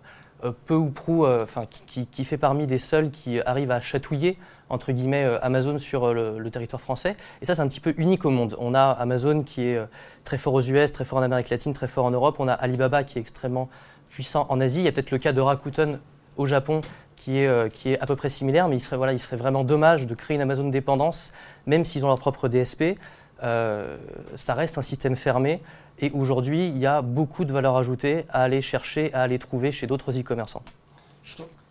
peu 0.66 0.76
ou 0.76 0.90
prou, 0.90 1.28
enfin, 1.28 1.66
qui, 1.88 2.08
qui, 2.08 2.26
fait 2.26 2.38
parmi 2.38 2.66
des 2.66 2.80
seuls 2.80 3.12
qui 3.12 3.40
arrivent 3.42 3.72
à 3.72 3.80
chatouiller 3.80 4.38
entre 4.70 4.92
guillemets 4.92 5.26
euh, 5.26 5.38
Amazon 5.42 5.78
sur 5.78 6.06
euh, 6.06 6.38
le, 6.40 6.52
territoire 6.52 6.82
français. 6.82 7.16
Et 7.42 7.46
ça, 7.46 7.56
c'est 7.56 7.62
un 7.62 7.68
petit 7.68 7.80
peu 7.80 7.94
unique 7.98 8.26
au 8.26 8.30
monde. 8.30 8.56
On 8.60 8.74
a 8.74 8.84
Amazon 8.84 9.44
qui 9.44 9.64
est 9.64 9.78
euh, 9.78 9.86
très 10.24 10.38
fort 10.38 10.54
aux 10.54 10.62
US, 10.62 10.92
très 10.92 11.06
fort 11.06 11.20
en 11.20 11.22
Amérique 11.22 11.50
latine, 11.50 11.74
très 11.74 11.88
fort 11.88 12.06
en 12.06 12.12
Europe. 12.12 12.38
On 12.40 12.48
a 12.48 12.54
Alibaba 12.54 13.04
qui 13.04 13.18
est 13.18 13.22
extrêmement 13.22 13.70
puissant 14.10 14.46
en 14.50 14.60
Asie. 14.62 14.80
Il 14.80 14.86
y 14.86 14.88
a 14.88 14.92
peut-être 14.92 15.12
le 15.12 15.18
cas 15.18 15.34
de 15.34 15.42
Rakuten 15.42 16.00
au 16.38 16.46
Japon 16.46 16.82
qui 17.16 17.38
est, 17.40 17.74
qui 17.74 17.92
est 17.92 18.00
à 18.00 18.06
peu 18.06 18.16
près 18.16 18.30
similaire, 18.30 18.68
mais 18.68 18.76
il 18.76 18.80
serait, 18.82 18.98
voilà, 18.98 19.14
il 19.14 19.20
serait 19.20 19.38
vraiment 19.38 19.64
dommage 19.64 20.06
de 20.06 20.14
créer 20.14 20.36
une 20.36 20.42
Amazon 20.42 20.68
dépendance, 20.68 21.32
même 21.66 21.86
s'ils 21.86 22.04
ont 22.04 22.10
leur 22.10 22.20
propre 22.20 22.50
DSP. 22.50 23.00
ça 23.42 24.54
reste 24.54 24.78
un 24.78 24.82
système 24.82 25.16
fermé 25.16 25.62
et 26.00 26.12
aujourd'hui, 26.12 26.68
il 26.68 26.78
y 26.78 26.86
a 26.86 27.02
beaucoup 27.02 27.46
de 27.46 27.54
valeur 27.54 27.78
ajoutée 27.78 28.26
à 28.30 28.44
aller 28.44 28.62
chercher, 28.62 29.14
à 29.14 29.22
aller 29.22 29.40
trouver 29.40 29.72
chez 29.72 29.88
d'autres 29.88 30.20
e-commerçants. 30.20 30.64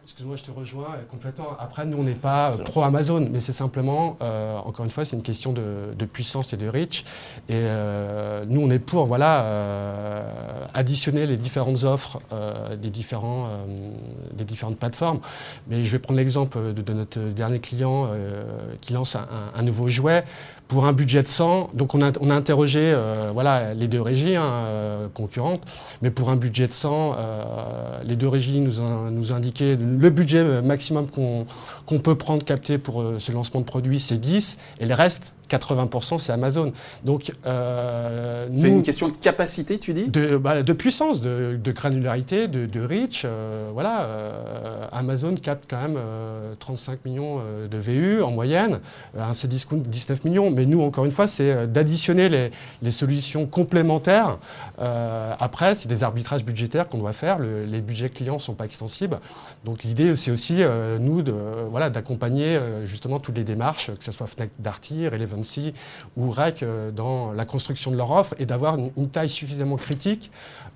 Excuse-moi, 0.05 0.37
je 0.37 0.43
te 0.43 0.51
rejoins 0.51 0.99
complètement. 1.11 1.57
Après, 1.59 1.87
nous, 1.87 1.97
on 1.97 2.03
n'est 2.03 2.13
pas 2.13 2.51
pro-Amazon, 2.67 3.27
mais 3.33 3.41
c'est 3.41 3.55
simplement, 3.55 4.19
euh, 4.21 4.59
encore 4.59 4.85
une 4.85 4.91
fois, 4.91 5.07
c'est 5.07 5.17
une 5.17 5.23
question 5.23 5.55
de, 5.55 6.05
puissance 6.05 6.53
et 6.53 6.59
de 6.59 6.69
reach. 6.69 7.05
Et 7.49 7.55
euh, 7.55 8.45
nous, 8.47 8.61
on 8.61 8.71
est 8.71 8.79
pour 8.79 9.07
voilà, 9.07 9.45
euh, 9.45 10.67
additionner 10.75 11.25
les 11.25 11.39
différentes 11.39 11.85
offres 11.85 12.19
des, 12.77 12.91
différents, 12.91 13.49
des 14.35 14.45
différentes 14.45 14.77
plateformes. 14.77 15.21
Mais 15.69 15.85
je 15.85 15.93
vais 15.93 15.99
prendre 15.99 16.19
l'exemple 16.19 16.75
de, 16.75 16.93
notre 16.93 17.19
dernier 17.19 17.61
client 17.61 18.11
qui 18.83 18.93
lance 18.93 19.17
un, 19.17 19.63
nouveau 19.63 19.89
jouet 19.89 20.25
pour 20.75 20.87
un 20.87 20.93
budget 20.93 21.23
de 21.23 21.29
100. 21.29 21.71
Donc, 21.75 21.95
on 21.95 22.03
a, 22.03 22.35
interrogé 22.35 22.99
voilà, 23.33 23.75
les 23.75 23.87
deux 23.87 24.01
régies 24.01 24.35
hein, 24.35 25.09
concurrentes, 25.15 25.63
mais 26.03 26.11
pour 26.11 26.31
un 26.31 26.37
budget 26.37 26.67
de 26.67 26.73
100, 26.73 27.17
les 28.05 28.17
deux 28.17 28.27
régies 28.27 28.59
nous, 28.59 28.81
ont, 28.81 29.09
nous 29.09 29.33
indiquaient 29.33 29.77
le 29.77 30.11
budget 30.11 30.43
maximum 30.63 31.07
qu'on 31.07 31.47
peut 31.87 32.15
prendre, 32.17 32.45
capter 32.45 32.79
pour 32.79 33.03
euh, 33.03 33.19
ce 33.19 33.33
lancement 33.33 33.61
de 33.61 33.67
produit, 33.67 34.01
c'est 34.01 34.19
10, 34.19 34.59
et 34.81 34.87
le 34.87 34.95
reste, 34.95 35.35
80% 35.51 36.19
c'est 36.19 36.33
Amazon. 36.33 36.73
Donc, 37.05 37.31
euh, 37.47 38.49
c'est 38.55 38.69
une 38.69 38.83
question 38.83 39.09
de 39.09 39.17
capacité, 39.17 39.79
tu 39.79 39.93
dis? 39.93 40.09
de, 40.09 40.37
bah, 40.37 40.63
de, 40.63 40.73
puissance, 40.73 41.21
de, 41.21 41.59
granularité, 41.67 42.49
de, 42.49 42.81
reach. 42.81 43.23
Euh, 43.25 43.69
voilà, 43.73 44.09
Amazon 44.93 45.35
capte 45.35 45.65
quand 45.69 45.81
même 45.81 45.99
35 46.59 47.05
millions 47.05 47.41
de 47.71 47.79
VU 47.79 48.23
en 48.23 48.31
moyenne, 48.31 48.81
un 49.19 49.33
C-Discount 49.33 49.83
19 49.85 50.25
millions. 50.25 50.51
Mais 50.51 50.67
nous, 50.67 50.81
encore 50.83 51.05
une 51.05 51.11
fois, 51.11 51.27
c'est 51.27 51.71
d'additionner 51.71 52.29
les, 52.29 52.51
les, 52.83 52.91
solutions 52.91 53.47
complémentaires. 53.47 54.39
après, 54.79 55.75
c'est 55.75 55.89
des 55.89 56.03
arbitrages 56.03 56.45
budgétaires 56.45 56.89
qu'on 56.89 56.99
doit 56.99 57.13
faire. 57.13 57.39
les 57.39 57.81
budgets 57.81 58.09
clients 58.09 58.35
ne 58.35 58.41
sont 58.41 58.55
pas 58.55 58.65
extensibles. 58.65 59.19
Donc 59.65 59.85
l'idée, 59.85 60.17
c'est 60.17 60.31
aussi, 60.31 60.63
nous, 61.01 61.23
de, 61.23 61.35
voilà, 61.75 61.91
d'accompagner 61.91 62.57
justement 62.85 63.19
toutes 63.19 63.37
les 63.37 63.43
démarches, 63.43 63.91
que 63.95 64.05
ce 64.05 64.13
soit 64.13 64.29
Fnac 64.29 64.51
Darty, 64.61 65.09
Relevant 65.09 65.43
ou 66.17 66.31
REC 66.31 66.63
euh, 66.63 66.91
dans 66.91 67.33
la 67.33 67.45
construction 67.45 67.91
de 67.91 67.97
leur 67.97 68.11
offre 68.11 68.35
et 68.39 68.47
d'avoir 68.47 68.77
une, 68.77 69.09
taille 69.09 69.29
suffisamment 69.29 69.77
critique 69.77 70.31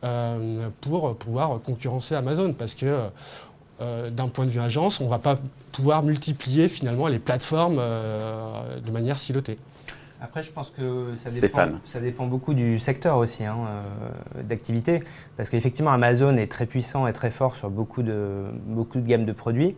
euh, 0.05 0.69
pour 0.81 1.17
pouvoir 1.17 1.61
concurrencer 1.61 2.15
Amazon. 2.15 2.53
Parce 2.53 2.75
que 2.75 3.09
euh, 3.81 4.11
d'un 4.11 4.29
point 4.29 4.45
de 4.45 4.51
vue 4.51 4.61
agence, 4.61 5.01
on 5.01 5.05
ne 5.05 5.11
va 5.11 5.19
pas 5.19 5.39
pouvoir 5.73 6.03
multiplier 6.03 6.69
finalement 6.69 7.07
les 7.07 7.19
plateformes 7.19 7.77
de 7.77 8.91
manière 8.91 9.19
silotée. 9.19 9.59
Après, 10.21 10.43
je 10.43 10.51
pense 10.51 10.71
que 10.71 11.15
ça, 11.15 11.41
dépend, 11.41 11.69
ça 11.85 12.01
dépend 12.01 12.27
beaucoup 12.27 12.55
du 12.55 12.79
secteur 12.79 13.19
aussi, 13.19 13.45
hein, 13.45 13.57
d'activité. 14.43 15.03
Parce 15.37 15.49
qu'effectivement, 15.49 15.93
Amazon 15.93 16.37
est 16.37 16.51
très 16.51 16.67
puissant 16.67 17.07
et 17.07 17.13
très 17.13 17.31
fort 17.31 17.55
sur 17.55 17.71
beaucoup 17.71 18.03
de, 18.03 18.47
beaucoup 18.67 18.99
de 18.99 19.07
gammes 19.07 19.27
de 19.27 19.33
produits. 19.33 19.77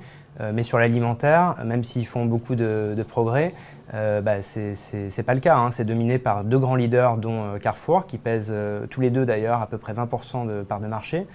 mais 0.54 0.62
sur 0.62 0.78
l'alimentaire, 0.78 1.56
même 1.66 1.84
s'ils 1.84 2.06
font 2.06 2.24
beaucoup 2.24 2.54
de, 2.54 2.94
de 2.96 3.02
progrès, 3.02 3.52
euh, 3.94 4.20
bah, 4.20 4.42
c'est 4.42 5.22
pas 5.24 5.34
le 5.34 5.40
cas. 5.40 5.56
Hein. 5.56 5.70
C'est 5.72 5.84
dominé 5.84 6.18
par 6.18 6.44
deux 6.44 6.58
grands 6.58 6.76
leaders, 6.76 7.16
dont 7.16 7.42
euh, 7.42 7.58
Carrefour, 7.58 8.06
qui 8.06 8.20
euh, 8.26 8.86
tous 8.88 9.00
les 9.00 9.10
deux 9.10 9.26
d'ailleurs 9.26 9.60
à 9.60 9.66
peu 9.66 9.78
près 9.78 9.92
20% 9.92 10.46
de 10.46 10.62
part 10.62 10.80
de 10.80 10.86
marché. 10.86 11.26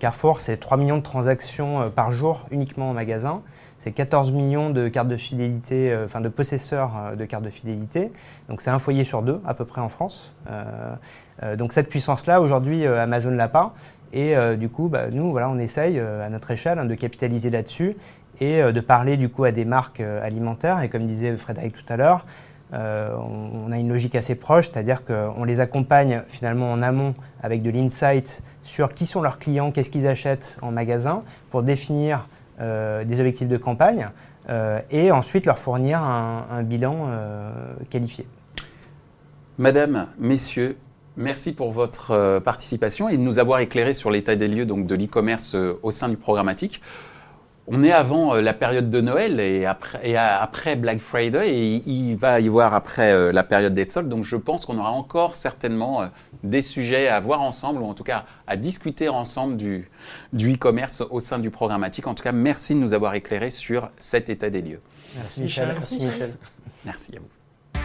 Carrefour, 0.00 0.40
c'est 0.40 0.56
3 0.56 0.78
millions 0.78 0.96
de 0.96 1.02
transactions 1.02 1.90
par 1.90 2.10
jour 2.10 2.46
uniquement 2.50 2.88
en 2.88 2.94
magasin. 2.94 3.42
C'est 3.78 3.92
14 3.92 4.32
millions 4.32 4.70
de 4.70 4.88
cartes 4.88 5.08
de 5.08 5.16
fidélité, 5.16 5.96
enfin 6.04 6.20
de 6.20 6.28
possesseurs 6.28 7.12
de 7.16 7.24
cartes 7.24 7.44
de 7.44 7.50
fidélité. 7.50 8.10
Donc 8.48 8.60
c'est 8.60 8.70
un 8.70 8.78
foyer 8.78 9.04
sur 9.04 9.22
deux 9.22 9.40
à 9.46 9.54
peu 9.54 9.64
près 9.64 9.80
en 9.80 9.88
France. 9.88 10.32
donc 11.56 11.72
cette 11.72 11.88
puissance-là, 11.88 12.40
aujourd'hui, 12.40 12.86
Amazon 12.86 13.30
l'a 13.30 13.48
pas. 13.48 13.74
Et 14.12 14.34
du 14.56 14.68
coup, 14.70 14.88
bah, 14.88 15.04
nous, 15.12 15.30
voilà, 15.30 15.48
on 15.50 15.58
essaye 15.58 16.00
à 16.00 16.28
notre 16.30 16.50
échelle 16.50 16.78
hein, 16.78 16.84
de 16.84 16.94
capitaliser 16.94 17.50
là-dessus 17.50 17.96
et 18.40 18.62
euh, 18.62 18.72
de 18.72 18.80
parler 18.80 19.16
du 19.16 19.28
coup 19.28 19.44
à 19.44 19.52
des 19.52 19.64
marques 19.64 20.00
euh, 20.00 20.24
alimentaires. 20.24 20.82
Et 20.82 20.88
comme 20.88 21.06
disait 21.06 21.36
Frédéric 21.36 21.74
tout 21.74 21.92
à 21.92 21.96
l'heure, 21.96 22.26
euh, 22.74 23.14
on, 23.16 23.70
a 23.70 23.78
une 23.78 23.88
logique 23.88 24.16
assez 24.16 24.34
proche, 24.34 24.70
c'est-à-dire 24.70 25.04
qu'on 25.04 25.44
les 25.44 25.60
accompagne 25.60 26.22
finalement 26.28 26.72
en 26.72 26.82
amont 26.82 27.14
avec 27.42 27.62
de 27.62 27.70
l'insight 27.70 28.42
sur 28.64 28.92
qui 28.92 29.06
sont 29.06 29.22
leurs 29.22 29.38
clients, 29.38 29.70
qu'est-ce 29.70 29.90
qu'ils 29.90 30.08
achètent 30.08 30.58
en 30.62 30.72
magasin, 30.72 31.22
pour 31.50 31.62
définir 31.62 32.28
des 32.58 33.20
objectifs 33.20 33.48
de 33.48 33.56
campagne 33.56 34.08
et 34.90 35.10
ensuite 35.10 35.46
leur 35.46 35.58
fournir 35.58 36.00
un, 36.00 36.62
bilan 36.62 37.08
qualifié. 37.90 38.26
Madame, 39.58 40.08
messieurs, 40.18 40.76
merci 41.16 41.54
pour 41.54 41.72
votre 41.72 42.10
euh, 42.10 42.40
participation 42.40 43.08
et 43.08 43.16
de 43.16 43.22
nous 43.22 43.38
avoir 43.38 43.60
éclairé 43.60 43.94
sur 43.94 44.10
l'état 44.10 44.36
des 44.36 44.48
lieux 44.48 44.66
donc, 44.66 44.86
de 44.86 44.94
l'e-commerce 44.94 45.54
euh, 45.54 45.78
au 45.82 45.90
sein 45.90 46.10
du 46.10 46.18
programmatique. 46.18 46.82
On 47.68 47.82
est 47.82 47.90
avant 47.90 48.34
euh, 48.34 48.40
la 48.40 48.54
période 48.54 48.90
de 48.90 49.00
Noël 49.00 49.40
et 49.40 49.66
après, 49.66 50.08
et 50.08 50.16
après 50.16 50.76
Black 50.76 51.00
Friday 51.00 51.52
et 51.52 51.82
il 51.86 52.16
va 52.16 52.38
y 52.40 52.46
avoir 52.46 52.74
après 52.74 53.32
la 53.32 53.42
période 53.42 53.74
des 53.74 53.84
soldes. 53.84 54.08
Donc 54.08 54.24
je 54.24 54.36
pense 54.36 54.64
qu'on 54.64 54.78
aura 54.78 54.92
encore 54.92 55.34
certainement 55.34 56.08
des 56.44 56.62
sujets 56.62 57.08
à 57.08 57.18
voir 57.18 57.42
ensemble 57.42 57.82
ou 57.82 57.86
en 57.86 57.94
tout 57.94 58.04
cas 58.04 58.24
à 58.46 58.56
discuter 58.56 59.08
ensemble 59.08 59.56
du, 59.56 59.90
du 60.32 60.54
e-commerce 60.54 61.02
au 61.10 61.18
sein 61.18 61.40
du 61.40 61.50
programmatique. 61.50 62.06
En 62.06 62.14
tout 62.14 62.22
cas, 62.22 62.32
merci 62.32 62.74
de 62.74 62.80
nous 62.80 62.92
avoir 62.92 63.14
éclairé 63.14 63.50
sur 63.50 63.90
cet 63.98 64.30
état 64.30 64.48
des 64.48 64.62
lieux. 64.62 64.80
Merci, 65.16 65.42
Michel. 65.42 65.68
Merci, 65.72 65.94
Michel. 65.96 66.34
Merci 66.84 67.16
à 67.16 67.20
vous. 67.20 67.80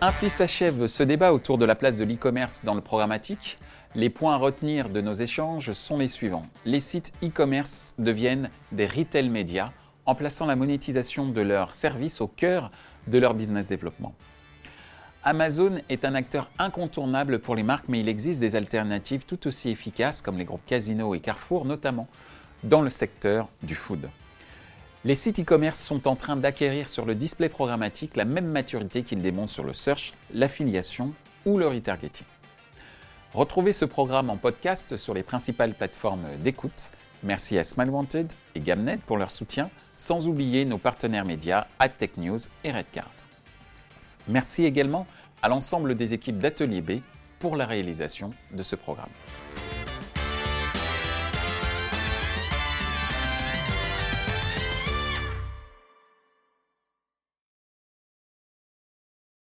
Ainsi 0.00 0.28
s'achève 0.28 0.86
ce 0.86 1.02
débat 1.02 1.32
autour 1.32 1.56
de 1.56 1.64
la 1.64 1.74
place 1.74 1.96
de 1.96 2.04
l'e-commerce 2.04 2.60
dans 2.62 2.74
le 2.74 2.82
programmatique. 2.82 3.58
Les 3.96 4.10
points 4.10 4.34
à 4.34 4.38
retenir 4.38 4.88
de 4.88 5.00
nos 5.00 5.14
échanges 5.14 5.72
sont 5.72 5.98
les 5.98 6.08
suivants. 6.08 6.46
Les 6.64 6.80
sites 6.80 7.12
e-commerce 7.22 7.94
deviennent 7.96 8.50
des 8.72 8.86
retail 8.86 9.28
médias 9.28 9.70
en 10.04 10.16
plaçant 10.16 10.46
la 10.46 10.56
monétisation 10.56 11.28
de 11.28 11.40
leurs 11.40 11.72
services 11.72 12.20
au 12.20 12.26
cœur 12.26 12.72
de 13.06 13.18
leur 13.18 13.34
business 13.34 13.68
développement. 13.68 14.12
Amazon 15.22 15.78
est 15.88 16.04
un 16.04 16.16
acteur 16.16 16.50
incontournable 16.58 17.38
pour 17.38 17.54
les 17.54 17.62
marques, 17.62 17.84
mais 17.86 18.00
il 18.00 18.08
existe 18.08 18.40
des 18.40 18.56
alternatives 18.56 19.26
tout 19.26 19.46
aussi 19.46 19.70
efficaces 19.70 20.22
comme 20.22 20.38
les 20.38 20.44
groupes 20.44 20.66
Casino 20.66 21.14
et 21.14 21.20
Carrefour, 21.20 21.64
notamment 21.64 22.08
dans 22.64 22.82
le 22.82 22.90
secteur 22.90 23.48
du 23.62 23.76
food. 23.76 24.10
Les 25.04 25.14
sites 25.14 25.38
e-commerce 25.38 25.78
sont 25.78 26.08
en 26.08 26.16
train 26.16 26.34
d'acquérir 26.34 26.88
sur 26.88 27.04
le 27.04 27.14
display 27.14 27.48
programmatique 27.48 28.16
la 28.16 28.24
même 28.24 28.46
maturité 28.46 29.04
qu'ils 29.04 29.22
démontrent 29.22 29.52
sur 29.52 29.64
le 29.64 29.72
search, 29.72 30.14
l'affiliation 30.32 31.12
ou 31.46 31.58
le 31.58 31.68
retargeting. 31.68 32.26
Retrouvez 33.34 33.72
ce 33.72 33.84
programme 33.84 34.30
en 34.30 34.36
podcast 34.36 34.96
sur 34.96 35.12
les 35.12 35.24
principales 35.24 35.74
plateformes 35.74 36.24
d'écoute. 36.44 36.90
Merci 37.24 37.58
à 37.58 37.64
Smile 37.64 37.90
Wanted 37.90 38.32
et 38.54 38.60
Gamnet 38.60 38.98
pour 39.06 39.16
leur 39.16 39.28
soutien, 39.28 39.70
sans 39.96 40.28
oublier 40.28 40.64
nos 40.64 40.78
partenaires 40.78 41.24
médias 41.24 41.66
AdTech 41.80 42.16
News 42.16 42.38
et 42.62 42.70
Redcard. 42.70 43.10
Merci 44.28 44.64
également 44.64 45.08
à 45.42 45.48
l'ensemble 45.48 45.96
des 45.96 46.14
équipes 46.14 46.38
d'Atelier 46.38 46.80
B 46.80 47.00
pour 47.40 47.56
la 47.56 47.66
réalisation 47.66 48.32
de 48.52 48.62
ce 48.62 48.76
programme. 48.76 49.10